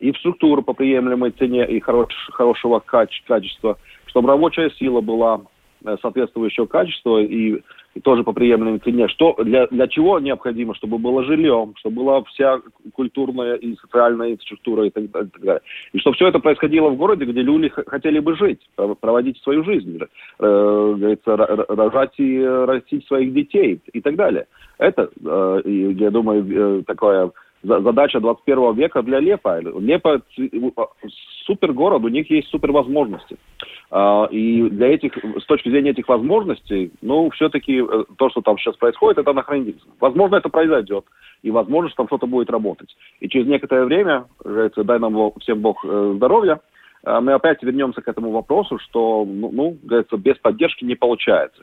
и 0.00 0.10
в 0.10 0.18
структуру 0.18 0.62
по 0.62 0.72
приемлемой 0.72 1.30
цене 1.30 1.64
и 1.66 1.78
хорош, 1.78 2.08
хорошего 2.32 2.80
качества, 2.80 3.78
чтобы 4.06 4.28
рабочая 4.28 4.70
сила 4.70 5.00
была 5.00 5.42
Э, 5.86 5.96
соответствующего 6.02 6.66
качества 6.66 7.20
и, 7.22 7.62
и 7.96 8.00
тоже 8.00 8.22
по 8.24 8.32
приемлемой 8.32 8.78
цене. 8.80 9.08
Что, 9.08 9.34
для, 9.42 9.66
для 9.68 9.88
чего 9.88 10.20
необходимо? 10.20 10.74
Чтобы 10.74 10.98
было 10.98 11.24
жилье, 11.24 11.72
чтобы 11.76 11.96
была 11.96 12.22
вся 12.24 12.60
культурная 12.92 13.54
и 13.54 13.74
социальная 13.76 14.32
инфраструктура 14.32 14.86
и 14.86 14.90
так, 14.90 15.04
и 15.04 15.08
так 15.08 15.40
далее. 15.40 15.62
И 15.94 15.98
чтобы 15.98 16.16
все 16.16 16.28
это 16.28 16.38
происходило 16.38 16.90
в 16.90 16.96
городе, 16.96 17.24
где 17.24 17.40
люди 17.40 17.70
хотели 17.70 18.18
бы 18.18 18.36
жить, 18.36 18.60
проводить 19.00 19.38
свою 19.42 19.64
жизнь, 19.64 19.98
э, 19.98 20.04
говорится, 20.38 21.36
рожать 21.36 22.12
и 22.18 22.44
растить 22.44 23.06
своих 23.06 23.32
детей 23.32 23.80
и 23.90 24.00
так 24.02 24.14
далее. 24.16 24.46
Это, 24.76 25.08
э, 25.24 25.62
я 25.64 26.10
думаю, 26.10 26.80
э, 26.80 26.82
такое 26.82 27.32
задача 27.66 28.20
21 28.20 28.74
века 28.74 29.02
для 29.02 29.20
Лепа. 29.20 29.60
Лепа 29.60 30.22
супер 31.46 31.72
город, 31.72 32.04
у 32.04 32.08
них 32.08 32.30
есть 32.30 32.48
супер 32.48 32.72
возможности. 32.72 33.36
А, 33.90 34.26
и 34.30 34.62
для 34.68 34.94
этих, 34.94 35.12
с 35.16 35.44
точки 35.46 35.68
зрения 35.68 35.90
этих 35.90 36.08
возможностей, 36.08 36.90
ну, 37.02 37.30
все-таки 37.30 37.80
э, 37.80 38.04
то, 38.18 38.30
что 38.30 38.40
там 38.40 38.58
сейчас 38.58 38.76
происходит, 38.76 39.18
это 39.18 39.30
анахронизм. 39.30 39.80
Возможно, 40.00 40.36
это 40.36 40.48
произойдет, 40.48 41.04
и 41.42 41.50
возможно, 41.50 41.88
что 41.90 41.98
там 41.98 42.06
что-то 42.08 42.26
будет 42.26 42.50
работать. 42.50 42.96
И 43.20 43.28
через 43.28 43.46
некоторое 43.46 43.84
время, 43.84 44.26
дай 44.44 44.98
нам 44.98 45.32
всем 45.40 45.60
Бог 45.60 45.84
э, 45.84 46.12
здоровья, 46.16 46.60
э, 47.04 47.20
мы 47.20 47.32
опять 47.32 47.62
вернемся 47.62 48.02
к 48.02 48.08
этому 48.08 48.30
вопросу, 48.30 48.78
что, 48.78 49.24
ну, 49.24 49.50
ну 49.52 49.76
говорится, 49.84 50.16
без 50.16 50.36
поддержки 50.38 50.84
не 50.84 50.96
получается. 50.96 51.62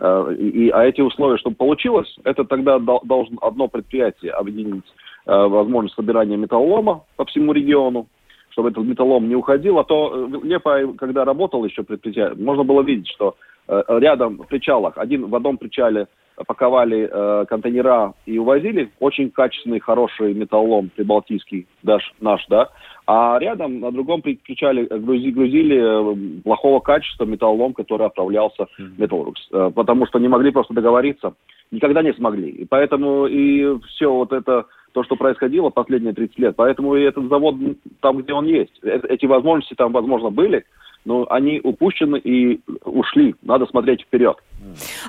И, 0.00 0.70
а 0.74 0.84
эти 0.84 1.00
условия, 1.00 1.38
чтобы 1.38 1.54
получилось, 1.54 2.18
это 2.24 2.44
тогда 2.44 2.80
должно 2.80 3.38
одно 3.40 3.68
предприятие 3.68 4.32
объединить 4.32 4.84
возможность 5.26 5.96
собирания 5.96 6.36
металлолома 6.36 7.04
по 7.16 7.24
всему 7.24 7.52
региону, 7.52 8.06
чтобы 8.54 8.70
этот 8.70 8.84
металлом 8.84 9.28
не 9.28 9.34
уходил. 9.34 9.78
А 9.78 9.84
то 9.84 10.28
э, 10.32 10.46
Лепа, 10.46 10.94
когда 10.96 11.24
работал 11.24 11.64
еще 11.64 11.82
предприятие, 11.82 12.34
можно 12.36 12.64
было 12.64 12.82
видеть, 12.82 13.08
что 13.08 13.34
э, 13.68 13.82
рядом 13.88 14.38
в 14.38 14.46
причалах, 14.46 14.96
один 14.96 15.26
в 15.26 15.34
одном 15.34 15.58
причале 15.58 16.06
паковали 16.46 17.08
э, 17.10 17.44
контейнера 17.46 18.14
и 18.26 18.38
увозили 18.38 18.90
очень 18.98 19.30
качественный, 19.30 19.78
хороший 19.78 20.34
металлолом 20.34 20.90
прибалтийский, 20.94 21.66
даже 21.82 22.04
наш, 22.20 22.44
да, 22.48 22.70
а 23.06 23.38
рядом 23.38 23.80
на 23.80 23.92
другом 23.92 24.22
причале 24.22 24.84
грузи, 24.84 25.30
грузили 25.30 25.78
э, 25.78 26.40
плохого 26.42 26.80
качества 26.80 27.24
металлолом, 27.24 27.72
который 27.72 28.06
отправлялся 28.06 28.66
в 28.78 29.00
Металлургс, 29.00 29.48
э, 29.52 29.70
потому 29.74 30.06
что 30.06 30.18
не 30.18 30.28
могли 30.28 30.50
просто 30.50 30.74
договориться, 30.74 31.34
никогда 31.70 32.02
не 32.02 32.12
смогли. 32.14 32.50
И 32.50 32.64
поэтому 32.64 33.26
и 33.26 33.78
все 33.88 34.12
вот 34.12 34.32
это 34.32 34.66
то, 34.94 35.02
что 35.02 35.16
происходило 35.16 35.70
последние 35.70 36.14
30 36.14 36.38
лет. 36.38 36.56
Поэтому 36.56 36.94
и 36.94 37.02
этот 37.02 37.28
завод 37.28 37.56
там, 38.00 38.22
где 38.22 38.32
он 38.32 38.46
есть. 38.46 38.72
Э, 38.82 39.00
эти 39.08 39.26
возможности 39.26 39.74
там, 39.74 39.92
возможно, 39.92 40.30
были, 40.30 40.64
но 41.04 41.26
они 41.28 41.60
упущены 41.62 42.16
и 42.16 42.60
ушли. 42.84 43.34
Надо 43.42 43.66
смотреть 43.66 44.02
вперед. 44.02 44.36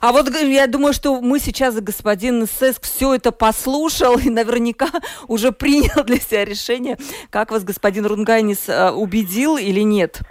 А 0.01 0.11
вот 0.11 0.27
я 0.41 0.65
думаю, 0.67 0.91
что 0.91 1.21
мы 1.21 1.39
сейчас, 1.39 1.79
господин 1.79 2.47
Сеск, 2.47 2.83
все 2.83 3.13
это 3.13 3.31
послушал 3.31 4.17
и 4.17 4.29
наверняка 4.31 4.87
уже 5.27 5.51
принял 5.51 6.03
для 6.03 6.17
себя 6.17 6.43
решение. 6.45 6.97
Как 7.29 7.51
вас 7.51 7.63
господин 7.63 8.07
Рунгайнис 8.07 8.67
э, 8.67 8.89
убедил 8.91 9.55
или 9.55 9.81
нет? 9.81 10.21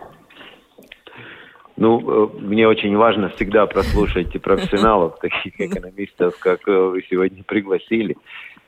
Ну, 1.77 2.01
э, 2.01 2.29
мне 2.41 2.67
очень 2.67 2.97
важно 2.97 3.29
всегда 3.31 3.67
прослушать 3.67 4.43
профессионалов, 4.43 5.17
таких 5.21 5.61
экономистов, 5.61 6.37
как 6.41 6.67
вы 6.67 7.05
сегодня 7.09 7.45
пригласили. 7.45 8.17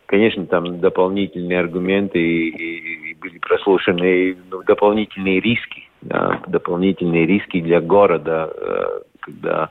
Конечно, 0.06 0.46
там 0.46 0.80
дополнительные 0.80 1.58
аргументы 1.58 2.20
и, 2.20 3.10
и 3.10 3.14
были 3.14 3.38
прослушаны 3.38 4.36
ну, 4.50 4.62
дополнительные 4.62 5.40
риски, 5.40 5.88
да, 6.02 6.40
дополнительные 6.46 7.26
риски 7.26 7.60
для 7.60 7.80
города, 7.80 8.52
э, 8.54 9.00
когда, 9.20 9.70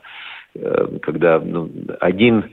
э, 0.54 0.98
когда 1.00 1.38
ну, 1.38 1.70
один 2.00 2.44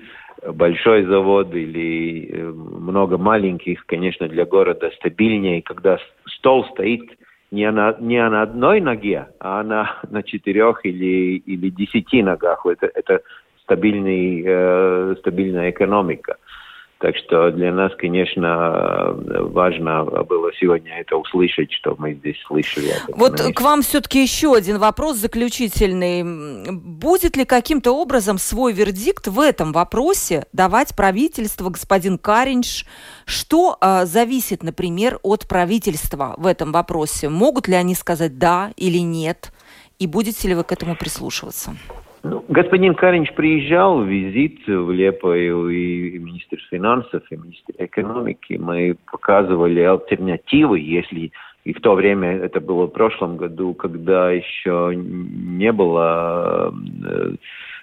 большой 0.52 1.04
завод 1.04 1.54
или 1.54 2.30
э, 2.32 2.44
много 2.52 3.18
маленьких, 3.18 3.86
конечно, 3.86 4.28
для 4.28 4.46
города 4.46 4.90
стабильнее, 4.96 5.62
когда 5.62 6.00
стол 6.26 6.66
стоит 6.72 7.04
не 7.52 7.70
на, 7.70 7.96
не 8.00 8.18
на 8.30 8.42
одной 8.42 8.82
ноге, 8.82 9.28
а 9.40 9.64
на, 9.64 9.98
на 10.10 10.24
четырех 10.24 10.86
или, 10.86 11.38
или 11.38 11.70
десяти 11.70 12.24
ногах. 12.24 12.66
Это, 12.66 12.90
это 12.94 13.22
стабильный, 13.64 14.44
э, 14.46 15.16
стабильная 15.20 15.70
экономика. 15.70 16.38
Так 17.04 17.18
что 17.18 17.52
для 17.52 17.74
нас, 17.74 17.92
конечно, 17.98 19.14
важно 19.14 20.06
было 20.06 20.52
сегодня 20.58 21.02
это 21.02 21.18
услышать, 21.18 21.70
что 21.74 21.98
мы 22.00 22.14
здесь 22.14 22.38
слышали. 22.48 22.94
Вот 23.10 23.42
к 23.42 23.60
вам 23.60 23.82
все-таки 23.82 24.22
еще 24.22 24.56
один 24.56 24.78
вопрос 24.78 25.18
заключительный. 25.18 26.24
Будет 26.72 27.36
ли 27.36 27.44
каким-то 27.44 27.92
образом 27.92 28.38
свой 28.38 28.72
вердикт 28.72 29.28
в 29.28 29.42
этом 29.42 29.74
вопросе 29.74 30.46
давать 30.54 30.96
правительство, 30.96 31.70
господин 31.70 32.18
Каринш? 32.18 32.86
Что 33.26 33.78
э, 33.82 34.06
зависит, 34.06 34.64
например, 34.64 35.20
от 35.24 35.46
правительства 35.46 36.36
в 36.38 36.48
этом 36.48 36.72
вопросе? 36.72 37.28
Могут 37.28 37.68
ли 37.68 37.74
они 37.74 37.96
сказать 37.96 38.38
«да» 38.38 38.72
или 38.78 39.00
«нет»? 39.00 39.52
И 40.00 40.08
будете 40.08 40.48
ли 40.48 40.56
вы 40.56 40.64
к 40.64 40.72
этому 40.72 40.96
прислушиваться? 40.96 41.76
Ну, 42.24 42.46
господин 42.48 42.96
Каринч 42.96 43.34
приезжал 43.34 44.02
в 44.02 44.08
визит 44.08 44.66
в 44.66 44.92
Лепою, 44.92 45.68
и 45.68 46.18
министр 46.18 46.58
финансов, 46.72 47.22
и 47.30 47.36
министр 47.36 47.74
экономики. 47.80 48.54
Мы 48.54 48.96
показывали 49.12 49.82
альтернативы, 49.82 50.80
если 50.80 51.32
И 51.66 51.74
в 51.74 51.82
то 51.82 51.96
время, 51.96 52.30
это 52.30 52.62
было 52.62 52.86
в 52.86 52.92
прошлом 52.92 53.38
году, 53.38 53.74
когда 53.74 54.32
еще 54.32 54.94
не 54.96 55.72
было 55.72 56.74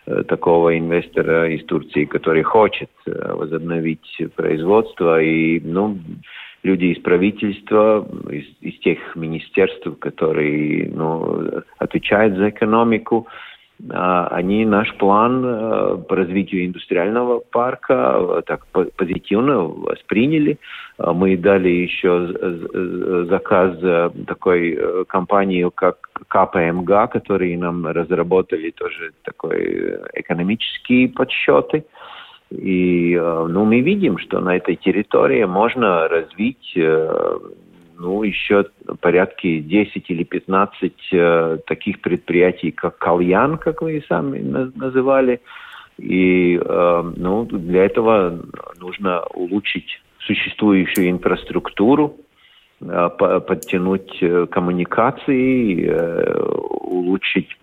э, 0.06 0.22
такого 0.24 0.78
инвестора 0.78 1.50
из 1.50 1.64
Турции, 1.66 2.06
который 2.06 2.42
хочет 2.42 2.90
э, 3.06 3.32
возобновить 3.32 4.22
производство. 4.36 5.20
И, 5.22 5.60
ну, 5.60 5.98
люди 6.62 6.86
из 6.86 7.02
правительства, 7.02 8.06
из, 8.30 8.46
из 8.60 8.78
тех 8.80 8.98
министерств, 9.16 9.98
которые 9.98 10.90
ну, 10.94 11.62
отвечают 11.78 12.36
за 12.36 12.48
экономику, 12.48 13.26
они 13.88 14.66
наш 14.66 14.94
план 14.96 15.44
э, 15.44 15.96
по 16.08 16.16
развитию 16.16 16.66
индустриального 16.66 17.40
парка 17.40 18.16
э, 18.18 18.42
так 18.46 18.66
позитивно 18.96 19.62
восприняли. 19.62 20.58
А 20.98 21.12
мы 21.12 21.36
дали 21.36 21.68
еще 21.68 23.26
заказ 23.30 23.78
такой 24.26 24.78
компании, 25.06 25.70
как 25.74 26.10
КПМГ, 26.28 27.10
которые 27.10 27.56
нам 27.56 27.86
разработали 27.86 28.70
тоже 28.70 29.12
такой 29.24 29.98
экономические 30.14 31.08
подсчеты. 31.08 31.84
И 32.50 33.16
ну, 33.16 33.64
мы 33.64 33.80
видим, 33.80 34.18
что 34.18 34.40
на 34.40 34.56
этой 34.56 34.76
территории 34.76 35.44
можно 35.44 36.08
развить 36.08 36.72
э, 36.76 37.38
ну, 38.00 38.22
еще 38.22 38.64
порядки 39.00 39.60
10 39.60 40.10
или 40.10 40.24
15 40.24 40.92
э, 41.12 41.58
таких 41.66 42.00
предприятий, 42.00 42.70
как 42.70 42.96
Кальян, 42.98 43.58
как 43.58 43.82
вы 43.82 43.98
и 43.98 44.06
сами 44.06 44.38
называли. 44.40 45.40
И 45.98 46.58
э, 46.58 47.12
ну, 47.16 47.44
для 47.44 47.84
этого 47.84 48.40
нужно 48.80 49.20
улучшить 49.34 50.00
существующую 50.20 51.10
инфраструктуру, 51.10 52.16
э, 52.80 53.08
подтянуть 53.18 54.16
э, 54.22 54.46
коммуникации, 54.50 55.86
э, 55.86 56.42
улучшить 56.42 57.54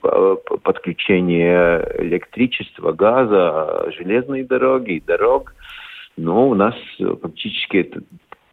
подключение 0.63 1.83
электричества, 1.97 2.91
газа, 2.91 3.91
железной 3.97 4.43
дороги, 4.43 5.03
дорог. 5.05 5.53
Но 6.15 6.49
у 6.49 6.55
нас 6.55 6.75
фактически 7.21 7.77
это 7.77 8.01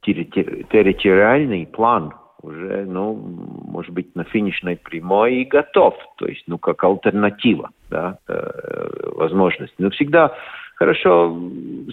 территориальный 0.04 1.66
план 1.66 2.14
уже, 2.44 2.84
ну, 2.86 3.14
может 3.14 3.92
быть, 3.92 4.14
на 4.14 4.24
финишной 4.24 4.76
прямой 4.76 5.36
и 5.36 5.44
готов. 5.44 5.94
То 6.18 6.26
есть, 6.26 6.44
ну, 6.46 6.58
как 6.58 6.84
альтернатива, 6.84 7.70
да, 7.90 8.18
э, 8.28 9.10
возможность. 9.16 9.74
Но 9.78 9.90
всегда 9.90 10.34
хорошо 10.76 11.36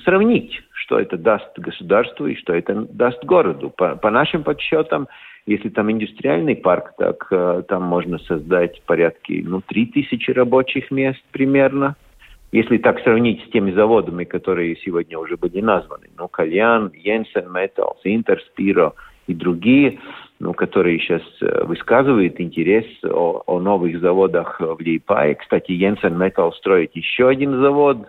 сравнить, 0.03 0.61
что 0.73 0.99
это 0.99 1.17
даст 1.17 1.57
государству 1.57 2.27
и 2.27 2.35
что 2.35 2.53
это 2.53 2.85
даст 2.91 3.23
городу. 3.23 3.69
По, 3.69 3.95
по 3.95 4.09
нашим 4.09 4.43
подсчетам, 4.43 5.07
если 5.45 5.69
там 5.69 5.91
индустриальный 5.91 6.55
парк, 6.55 6.93
так 6.97 7.27
э, 7.31 7.63
там 7.67 7.83
можно 7.83 8.19
создать 8.19 8.81
порядки, 8.83 9.43
ну, 9.45 9.61
3000 9.61 10.31
рабочих 10.31 10.91
мест 10.91 11.21
примерно. 11.31 11.95
Если 12.51 12.77
так 12.77 12.99
сравнить 12.99 13.41
с 13.45 13.51
теми 13.51 13.71
заводами, 13.71 14.25
которые 14.25 14.75
сегодня 14.77 15.17
уже 15.17 15.37
были 15.37 15.61
названы, 15.61 16.07
ну, 16.17 16.27
Кальян, 16.27 16.91
Йенсен 16.93 17.51
Металс, 17.51 17.99
Интерспиро 18.03 18.93
и 19.27 19.33
другие, 19.33 19.99
ну, 20.39 20.53
которые 20.53 20.99
сейчас 20.99 21.21
э, 21.41 21.63
высказывают 21.63 22.41
интерес 22.41 22.85
о, 23.03 23.41
о 23.45 23.59
новых 23.61 24.01
заводах 24.01 24.59
в 24.59 24.79
Лейпае. 24.81 25.35
Кстати, 25.35 25.71
Йенсен 25.71 26.17
Металл 26.17 26.51
строит 26.53 26.93
еще 26.93 27.29
один 27.29 27.61
завод, 27.61 28.07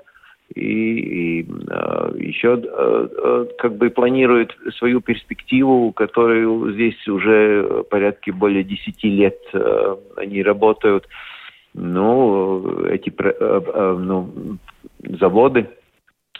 и, 0.55 0.61
и 0.61 1.43
э, 1.43 2.13
еще 2.19 2.61
э, 2.61 3.09
э, 3.17 3.47
как 3.59 3.77
бы 3.77 3.91
планирует 3.91 4.57
свою 4.77 5.01
перспективу, 5.01 5.93
которую 5.93 6.73
здесь 6.73 7.07
уже 7.07 7.85
порядке 7.89 8.33
более 8.33 8.65
10 8.65 9.05
лет 9.05 9.39
э, 9.53 9.97
они 10.17 10.43
работают 10.43 11.07
ну, 11.75 12.85
эти 12.85 13.11
э, 13.19 13.33
э, 13.41 13.97
ну, 13.99 14.59
заводы, 15.19 15.71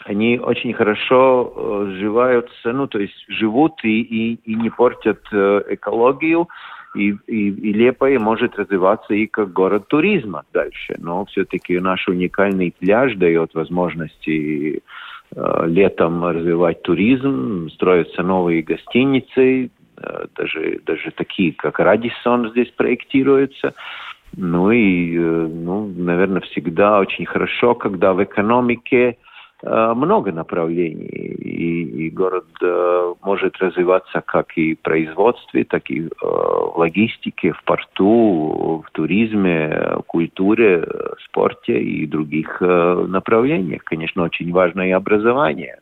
они 0.05 0.37
очень 0.39 0.73
хорошо 0.73 1.53
э, 1.55 1.93
сживаются, 1.95 2.71
ну, 2.71 2.87
то 2.87 2.99
есть 2.99 3.25
живут 3.27 3.83
и, 3.83 4.01
и, 4.01 4.33
и 4.45 4.55
не 4.55 4.69
портят 4.69 5.21
экологию, 5.31 6.47
и, 6.95 7.15
и, 7.25 7.49
и 7.49 7.73
Лепая 7.73 8.19
может 8.19 8.57
развиваться 8.59 9.15
и 9.15 9.25
как 9.25 9.51
город 9.51 9.87
туризма 9.87 10.43
дальше. 10.53 10.95
Но 10.99 11.25
все-таки 11.25 11.79
наш 11.79 12.07
уникальный 12.07 12.73
пляж 12.77 13.15
дает 13.15 13.55
возможности 13.55 14.83
летом 15.65 16.23
развивать 16.23 16.83
туризм, 16.83 17.67
строятся 17.71 18.21
новые 18.21 18.61
гостиницы, 18.61 19.71
даже, 20.37 20.79
даже 20.85 21.09
такие, 21.09 21.53
как 21.53 21.79
Радисон 21.79 22.51
здесь 22.51 22.69
проектируются. 22.69 23.73
Ну 24.35 24.71
и, 24.71 25.15
э, 25.15 25.21
ну, 25.21 25.87
наверное, 25.95 26.41
всегда 26.41 26.99
очень 26.99 27.25
хорошо, 27.25 27.75
когда 27.75 28.13
в 28.13 28.23
экономике 28.23 29.17
э, 29.61 29.93
много 29.95 30.31
направлений, 30.31 31.05
и, 31.05 32.07
и 32.07 32.09
город 32.09 32.47
э, 32.61 33.13
может 33.21 33.57
развиваться 33.57 34.21
как 34.25 34.57
и 34.57 34.73
в 34.75 34.79
производстве, 34.79 35.65
так 35.65 35.89
и 35.91 36.09
в 36.09 36.73
логистике, 36.77 37.51
в 37.51 37.63
порту, 37.63 38.83
в 38.85 38.91
туризме, 38.91 39.97
в 39.99 40.03
культуре, 40.07 40.83
спорте 41.25 41.79
и 41.79 42.07
других 42.07 42.59
направлениях. 42.59 43.83
Конечно, 43.83 44.23
очень 44.23 44.51
важно 44.51 44.81
и 44.81 44.91
образование. 44.91 45.77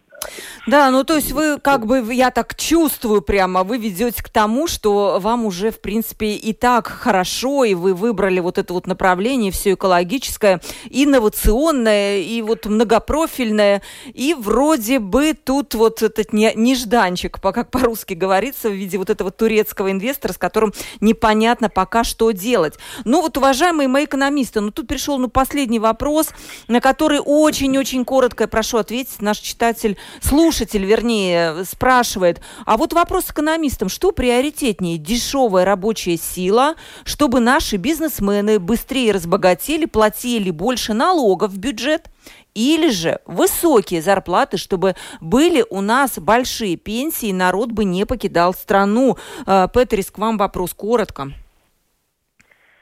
Да, 0.67 0.91
ну 0.91 1.03
то 1.03 1.15
есть 1.15 1.31
вы 1.31 1.59
как 1.59 1.87
бы, 1.87 2.13
я 2.13 2.29
так 2.29 2.55
чувствую 2.55 3.23
прямо, 3.23 3.63
вы 3.63 3.79
ведете 3.79 4.21
к 4.21 4.29
тому, 4.29 4.67
что 4.67 5.17
вам 5.19 5.45
уже, 5.45 5.71
в 5.71 5.81
принципе, 5.81 6.33
и 6.33 6.53
так 6.53 6.87
хорошо, 6.87 7.63
и 7.63 7.73
вы 7.73 7.95
выбрали 7.95 8.39
вот 8.39 8.59
это 8.59 8.71
вот 8.73 8.85
направление, 8.85 9.51
все 9.51 9.73
экологическое, 9.73 10.61
инновационное, 10.91 12.19
и 12.19 12.43
вот 12.43 12.67
многопрофильное, 12.67 13.81
и 14.13 14.35
вроде 14.35 14.99
бы 14.99 15.33
тут 15.33 15.73
вот 15.73 16.03
этот 16.03 16.31
не, 16.31 16.53
нежданчик, 16.53 17.41
как 17.41 17.71
по-русски 17.71 18.13
говорится, 18.13 18.69
в 18.69 18.73
виде 18.73 18.99
вот 18.99 19.09
этого 19.09 19.31
турецкого 19.31 19.89
инвестора, 19.89 20.33
с 20.33 20.37
которым 20.37 20.73
непонятно 20.99 21.69
пока 21.69 22.03
что 22.03 22.29
делать. 22.29 22.75
Ну 23.03 23.21
вот, 23.21 23.35
уважаемые 23.35 23.87
мои 23.87 24.05
экономисты, 24.05 24.61
ну 24.61 24.69
тут 24.69 24.87
пришел 24.87 25.17
ну, 25.17 25.27
последний 25.27 25.79
вопрос, 25.79 26.29
на 26.67 26.81
который 26.81 27.19
очень-очень 27.19 28.05
коротко 28.05 28.43
я 28.43 28.47
прошу 28.47 28.77
ответить 28.77 29.23
наш 29.23 29.39
читатель 29.39 29.97
слушатель, 30.21 30.50
вернее, 30.59 31.63
спрашивает, 31.65 32.41
а 32.65 32.77
вот 32.77 32.93
вопрос 32.93 33.29
экономистам, 33.29 33.89
что 33.89 34.11
приоритетнее, 34.11 34.97
дешевая 34.97 35.65
рабочая 35.65 36.17
сила, 36.17 36.75
чтобы 37.03 37.39
наши 37.39 37.77
бизнесмены 37.77 38.59
быстрее 38.59 39.13
разбогатели, 39.13 39.85
платили 39.85 40.51
больше 40.51 40.93
налогов 40.93 41.51
в 41.51 41.57
бюджет, 41.57 42.07
или 42.53 42.89
же 42.89 43.19
высокие 43.25 44.01
зарплаты, 44.01 44.57
чтобы 44.57 44.95
были 45.21 45.63
у 45.69 45.81
нас 45.81 46.19
большие 46.19 46.75
пенсии, 46.75 47.31
народ 47.31 47.71
бы 47.71 47.85
не 47.85 48.05
покидал 48.05 48.53
страну. 48.53 49.17
Э, 49.47 49.67
Петрис, 49.73 50.11
к 50.11 50.17
вам 50.17 50.37
вопрос 50.37 50.73
коротко. 50.73 51.29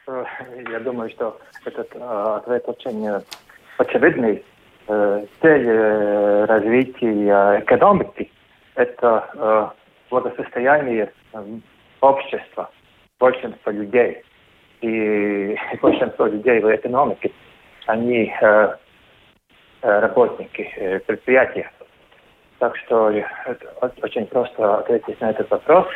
Э, 0.06 0.24
я 0.70 0.80
думаю, 0.80 1.10
что 1.10 1.38
этот 1.64 1.88
э, 1.94 1.98
ответ 2.00 2.64
очень 2.66 3.08
очевидный. 3.78 4.44
Э, 4.92 5.24
цель 5.40 5.68
э, 5.68 6.46
развития 6.46 7.60
экономики– 7.60 8.28
это 8.74 9.30
э, 9.34 9.68
благосостояние 10.10 11.12
общества, 12.00 12.72
большинства 13.20 13.70
людей. 13.70 14.20
И 14.80 15.56
большинство 15.82 16.26
людей 16.26 16.58
в 16.58 16.74
экономике, 16.74 17.30
они 17.86 18.34
работники 19.82 21.00
предприятия. 21.06 21.70
Так 22.58 22.76
что 22.78 23.12
очень 24.02 24.26
просто 24.26 24.78
ответить 24.78 25.20
на 25.20 25.30
этот 25.30 25.48
вопрос. 25.50 25.86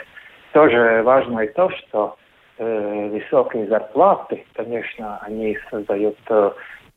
Тоже 0.52 1.02
важно 1.02 1.40
и 1.40 1.52
то, 1.52 1.68
что 1.70 2.16
э, 2.58 3.08
высокие 3.08 3.66
зарплаты, 3.66 4.44
конечно, 4.54 5.18
они 5.22 5.58
создают 5.70 6.16
э, 6.28 6.50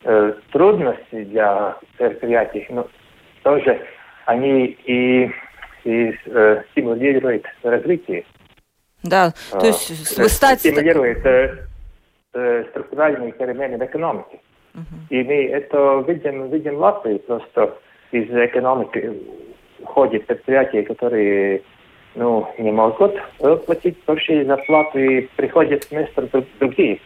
э, 0.04 0.34
трудности 0.52 1.24
для 1.26 1.78
предприятий, 1.98 2.66
но 2.70 2.88
тоже 3.44 3.82
они 4.26 4.78
и, 4.86 5.32
и 5.84 6.14
э, 6.26 6.64
стимулируют 6.72 7.46
развитие. 7.64 8.26
Да, 9.04 9.34
то 9.52 9.66
есть 9.66 10.18
э, 10.18 10.28
стать... 10.28 10.60
Стимулирует 10.60 11.26
э, 11.26 11.66
э, 12.34 12.64
структуральные 12.72 13.32
перемены 13.34 13.78
в 13.78 13.86
экономике. 13.86 14.40
Uh-huh. 14.74 14.82
И 15.10 15.24
мы 15.24 15.46
это 15.46 16.04
видим, 16.08 16.50
видим 16.50 16.76
в 16.76 16.80
Латвии, 16.80 17.18
просто 17.20 17.78
из 18.12 18.30
экономики 18.30 19.14
уходят 19.80 20.26
предприятия, 20.26 20.84
которые 20.84 21.62
ну, 22.16 22.48
не 22.58 22.72
могут 22.72 23.16
платить 23.66 23.98
большие 24.06 24.46
зарплаты, 24.46 25.18
и 25.18 25.22
приходят 25.36 25.88
вместо 25.90 26.28
других. 26.60 27.00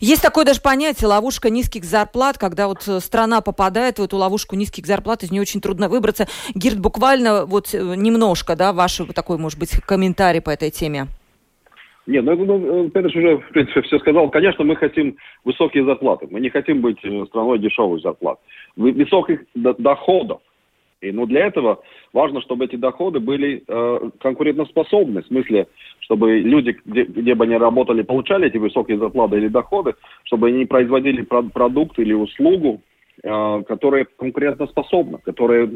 Есть 0.00 0.22
такое 0.22 0.44
даже 0.44 0.60
понятие 0.60 1.08
ловушка 1.08 1.50
низких 1.50 1.84
зарплат, 1.84 2.36
когда 2.36 2.68
вот 2.68 2.86
э, 2.86 3.00
страна 3.00 3.40
попадает 3.40 3.98
в 3.98 4.02
эту 4.02 4.16
ловушку 4.16 4.54
низких 4.54 4.86
зарплат, 4.86 5.22
из 5.22 5.30
нее 5.30 5.40
очень 5.40 5.60
трудно 5.60 5.88
выбраться. 5.88 6.26
Гирд, 6.54 6.78
буквально 6.78 7.46
вот 7.46 7.72
э, 7.72 7.78
немножко, 7.96 8.54
да, 8.54 8.72
ваш 8.72 9.00
такой, 9.14 9.38
может 9.38 9.58
быть, 9.58 9.70
комментарий 9.86 10.42
по 10.42 10.50
этой 10.50 10.70
теме. 10.70 11.06
Нет, 12.06 12.24
ну, 12.24 12.34
ну 12.34 12.90
Петр 12.90 13.08
уже, 13.08 13.38
в 13.38 13.48
принципе, 13.52 13.82
все 13.82 13.98
сказал. 13.98 14.30
Конечно, 14.30 14.64
мы 14.64 14.76
хотим 14.76 15.16
высокие 15.44 15.84
зарплаты. 15.84 16.26
Мы 16.30 16.40
не 16.40 16.50
хотим 16.50 16.80
быть 16.80 16.98
э, 17.02 17.24
страной 17.28 17.58
дешевых 17.58 18.02
зарплат. 18.02 18.38
Высоких 18.76 19.40
доходов. 19.54 20.40
И, 21.00 21.12
ну, 21.12 21.26
для 21.26 21.46
этого 21.46 21.80
важно, 22.12 22.42
чтобы 22.42 22.66
эти 22.66 22.76
доходы 22.76 23.20
были 23.20 23.64
э, 23.66 24.10
конкурентоспособны. 24.20 25.22
В 25.22 25.26
смысле, 25.26 25.66
чтобы 26.00 26.40
люди, 26.40 26.78
где, 26.84 27.04
где 27.04 27.34
бы 27.34 27.44
они 27.44 27.56
работали, 27.56 28.02
получали 28.02 28.48
эти 28.48 28.58
высокие 28.58 28.98
зарплаты 28.98 29.38
или 29.38 29.48
доходы, 29.48 29.94
чтобы 30.24 30.48
они 30.48 30.66
производили 30.66 31.22
продукт 31.22 31.98
или 31.98 32.12
услугу, 32.12 32.82
э, 33.22 33.62
которая 33.66 34.06
конкурентоспособна, 34.18 35.18
которая 35.24 35.70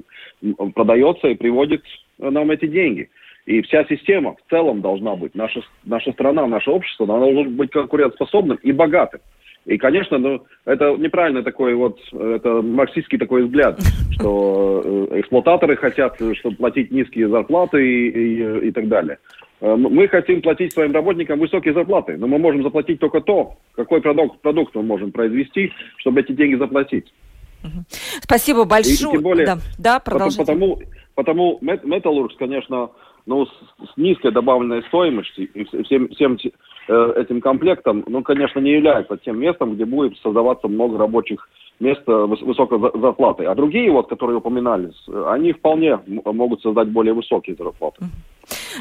продается 0.74 1.28
и 1.28 1.34
приводит 1.34 1.82
нам 2.18 2.50
эти 2.50 2.66
деньги. 2.66 3.08
И 3.46 3.62
вся 3.62 3.84
система 3.84 4.34
в 4.34 4.50
целом 4.50 4.82
должна 4.82 5.16
быть, 5.16 5.34
наша, 5.34 5.62
наша 5.84 6.12
страна, 6.12 6.46
наше 6.46 6.70
общество, 6.70 7.06
она 7.06 7.20
должна 7.20 7.44
быть 7.44 7.70
конкурентоспособным 7.70 8.58
и 8.62 8.72
богатым. 8.72 9.20
И, 9.66 9.78
конечно, 9.78 10.18
ну, 10.18 10.44
это 10.66 10.94
неправильно 10.96 11.42
такой 11.42 11.74
вот, 11.74 11.98
это 12.12 12.60
марксистский 12.60 13.18
такой 13.18 13.44
взгляд, 13.44 13.80
что 14.12 14.82
э, 14.84 15.20
эксплуататоры 15.20 15.76
хотят, 15.76 16.16
чтобы 16.34 16.56
платить 16.56 16.90
низкие 16.90 17.28
зарплаты 17.28 17.82
и, 17.82 18.08
и, 18.08 18.68
и 18.68 18.70
так 18.72 18.88
далее. 18.88 19.18
Э, 19.60 19.74
мы 19.76 20.06
хотим 20.08 20.42
платить 20.42 20.72
своим 20.72 20.92
работникам 20.92 21.38
высокие 21.38 21.72
зарплаты, 21.72 22.16
но 22.18 22.26
мы 22.26 22.38
можем 22.38 22.62
заплатить 22.62 23.00
только 23.00 23.20
то, 23.22 23.56
какой 23.74 24.02
продукт, 24.02 24.40
продукт 24.42 24.74
мы 24.74 24.82
можем 24.82 25.12
произвести, 25.12 25.72
чтобы 25.96 26.20
эти 26.20 26.32
деньги 26.32 26.56
заплатить. 26.56 27.12
Спасибо 28.20 28.64
большое. 28.64 28.94
И, 28.94 28.98
тем 28.98 29.22
более, 29.22 29.46
да, 29.46 29.58
да, 29.78 29.98
продолжите. 29.98 30.42
Потому, 30.42 30.78
потому 31.14 31.58
Металлургс, 31.62 32.36
конечно, 32.36 32.90
ну, 33.24 33.46
с, 33.46 33.50
с 33.50 33.96
низкой 33.96 34.32
добавленной 34.32 34.82
стоимостью 34.84 35.48
и 35.54 35.64
всем, 35.84 36.08
всем 36.10 36.34
э, 36.34 36.50
этим 36.88 37.40
комплектом, 37.40 38.04
ну, 38.06 38.22
конечно, 38.22 38.60
не 38.60 38.72
является 38.72 39.16
тем 39.16 39.38
местом, 39.40 39.74
где 39.74 39.84
будет 39.84 40.16
создаваться 40.18 40.68
много 40.68 40.98
рабочих 40.98 41.48
мест 41.80 42.02
высокой 42.06 42.78
зарплаты. 43.00 43.44
А 43.44 43.54
другие, 43.54 43.90
вот, 43.90 44.08
которые 44.08 44.36
упоминались, 44.36 45.08
они 45.26 45.52
вполне 45.52 45.98
могут 46.06 46.62
создать 46.62 46.88
более 46.88 47.14
высокие 47.14 47.56
зарплаты. 47.56 48.04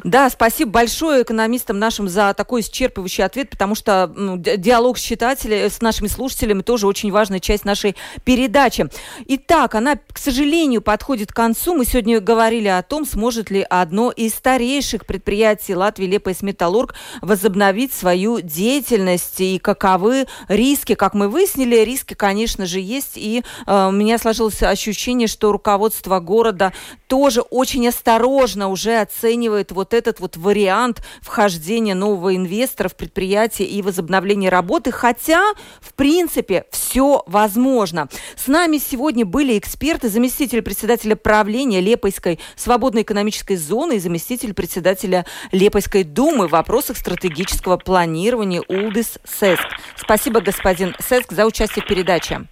Да, 0.03 0.29
спасибо 0.29 0.71
большое 0.71 1.23
экономистам 1.23 1.79
нашим 1.79 2.07
за 2.07 2.33
такой 2.33 2.61
исчерпывающий 2.61 3.23
ответ, 3.23 3.49
потому 3.49 3.75
что 3.75 4.11
ну, 4.15 4.37
диалог 4.37 4.97
с 4.97 5.01
читателями, 5.01 5.67
с 5.69 5.81
нашими 5.81 6.07
слушателями 6.07 6.61
тоже 6.61 6.87
очень 6.87 7.11
важная 7.11 7.39
часть 7.39 7.65
нашей 7.65 7.95
передачи. 8.23 8.87
Итак, 9.27 9.75
она, 9.75 9.95
к 9.95 10.17
сожалению, 10.17 10.81
подходит 10.81 11.31
к 11.31 11.35
концу. 11.35 11.75
Мы 11.75 11.85
сегодня 11.85 12.19
говорили 12.19 12.67
о 12.67 12.81
том, 12.83 13.05
сможет 13.05 13.49
ли 13.49 13.65
одно 13.69 14.11
из 14.11 14.33
старейших 14.33 15.05
предприятий 15.05 15.75
Латвии 15.75 16.05
Лепойс 16.05 16.41
Металлург 16.41 16.95
возобновить 17.21 17.93
свою 17.93 18.41
деятельность 18.41 19.39
и 19.39 19.59
каковы 19.59 20.27
риски. 20.47 20.95
Как 20.95 21.13
мы 21.13 21.29
выяснили, 21.29 21.77
риски, 21.77 22.13
конечно 22.13 22.65
же, 22.65 22.79
есть. 22.79 23.13
И 23.15 23.43
э, 23.65 23.87
у 23.87 23.91
меня 23.91 24.17
сложилось 24.17 24.61
ощущение, 24.61 25.27
что 25.27 25.51
руководство 25.51 26.19
города 26.19 26.73
тоже 27.07 27.41
очень 27.41 27.87
осторожно 27.87 28.69
уже 28.69 28.99
оценивает 28.99 29.52
вот 29.71 29.83
вот 29.83 29.93
этот 29.93 30.19
вот 30.19 30.37
вариант 30.37 31.03
вхождения 31.21 31.93
нового 31.93 32.35
инвестора 32.35 32.87
в 32.87 32.95
предприятие 32.95 33.67
и 33.67 33.81
возобновления 33.81 34.49
работы, 34.49 34.91
хотя, 34.91 35.43
в 35.81 35.93
принципе, 35.93 36.65
все 36.71 37.23
возможно. 37.27 38.07
С 38.35 38.47
нами 38.47 38.77
сегодня 38.77 39.25
были 39.25 39.57
эксперты, 39.57 40.09
заместитель 40.09 40.61
председателя 40.61 41.15
правления 41.15 41.81
Лепойской 41.81 42.39
свободной 42.55 43.01
экономической 43.01 43.55
зоны 43.55 43.97
и 43.97 43.99
заместитель 43.99 44.53
председателя 44.53 45.25
Лиепайской 45.51 46.03
думы 46.03 46.47
в 46.47 46.51
вопросах 46.51 46.97
стратегического 46.97 47.77
планирования 47.77 48.63
Улдис 48.67 49.19
Сескс. 49.25 49.67
Спасибо, 49.95 50.41
господин 50.41 50.95
Сескс, 50.99 51.31
за 51.31 51.45
участие 51.45 51.83
в 51.83 51.87
передаче. 51.87 52.47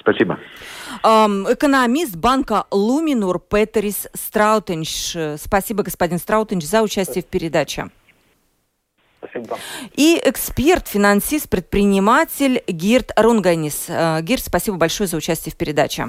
Спасибо. 0.00 0.38
Экономист 1.02 2.16
банка 2.16 2.66
Luminor 2.70 3.38
Петерис 3.40 4.08
Страутиньш. 4.14 5.16
Спасибо, 5.40 5.82
господин 5.82 6.18
Страутиньш, 6.18 6.64
за 6.64 6.82
участие 6.82 7.22
в 7.22 7.26
передаче. 7.26 7.90
Спасибо. 9.22 9.58
И 9.94 10.20
эксперт, 10.24 10.88
финансист, 10.88 11.48
предприниматель 11.48 12.62
Гирт 12.66 13.12
Рунгайнис. 13.16 13.86
Э, 13.88 14.20
Гирт, 14.20 14.42
спасибо 14.44 14.76
большое 14.76 15.06
за 15.06 15.16
участие 15.16 15.52
в 15.52 15.56
передаче. 15.56 16.08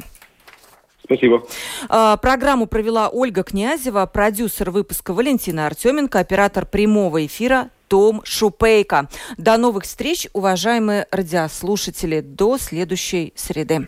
Спасибо. 1.03 1.45
Э, 1.89 2.17
программу 2.21 2.65
провела 2.65 3.09
Ольга 3.09 3.43
Князева, 3.43 4.05
продюсер 4.07 4.71
выпуска 4.71 5.13
Валентина 5.13 5.67
Артеменко, 5.67 6.19
оператор 6.19 6.65
прямого 6.65 7.25
эфира 7.25 7.69
том 7.87 8.21
Шупейко. 8.23 9.09
До 9.37 9.57
новых 9.57 9.83
встреч, 9.83 10.27
уважаемые 10.33 11.05
радиослушатели. 11.11 12.21
До 12.21 12.57
следующей 12.57 13.33
среды. 13.35 13.87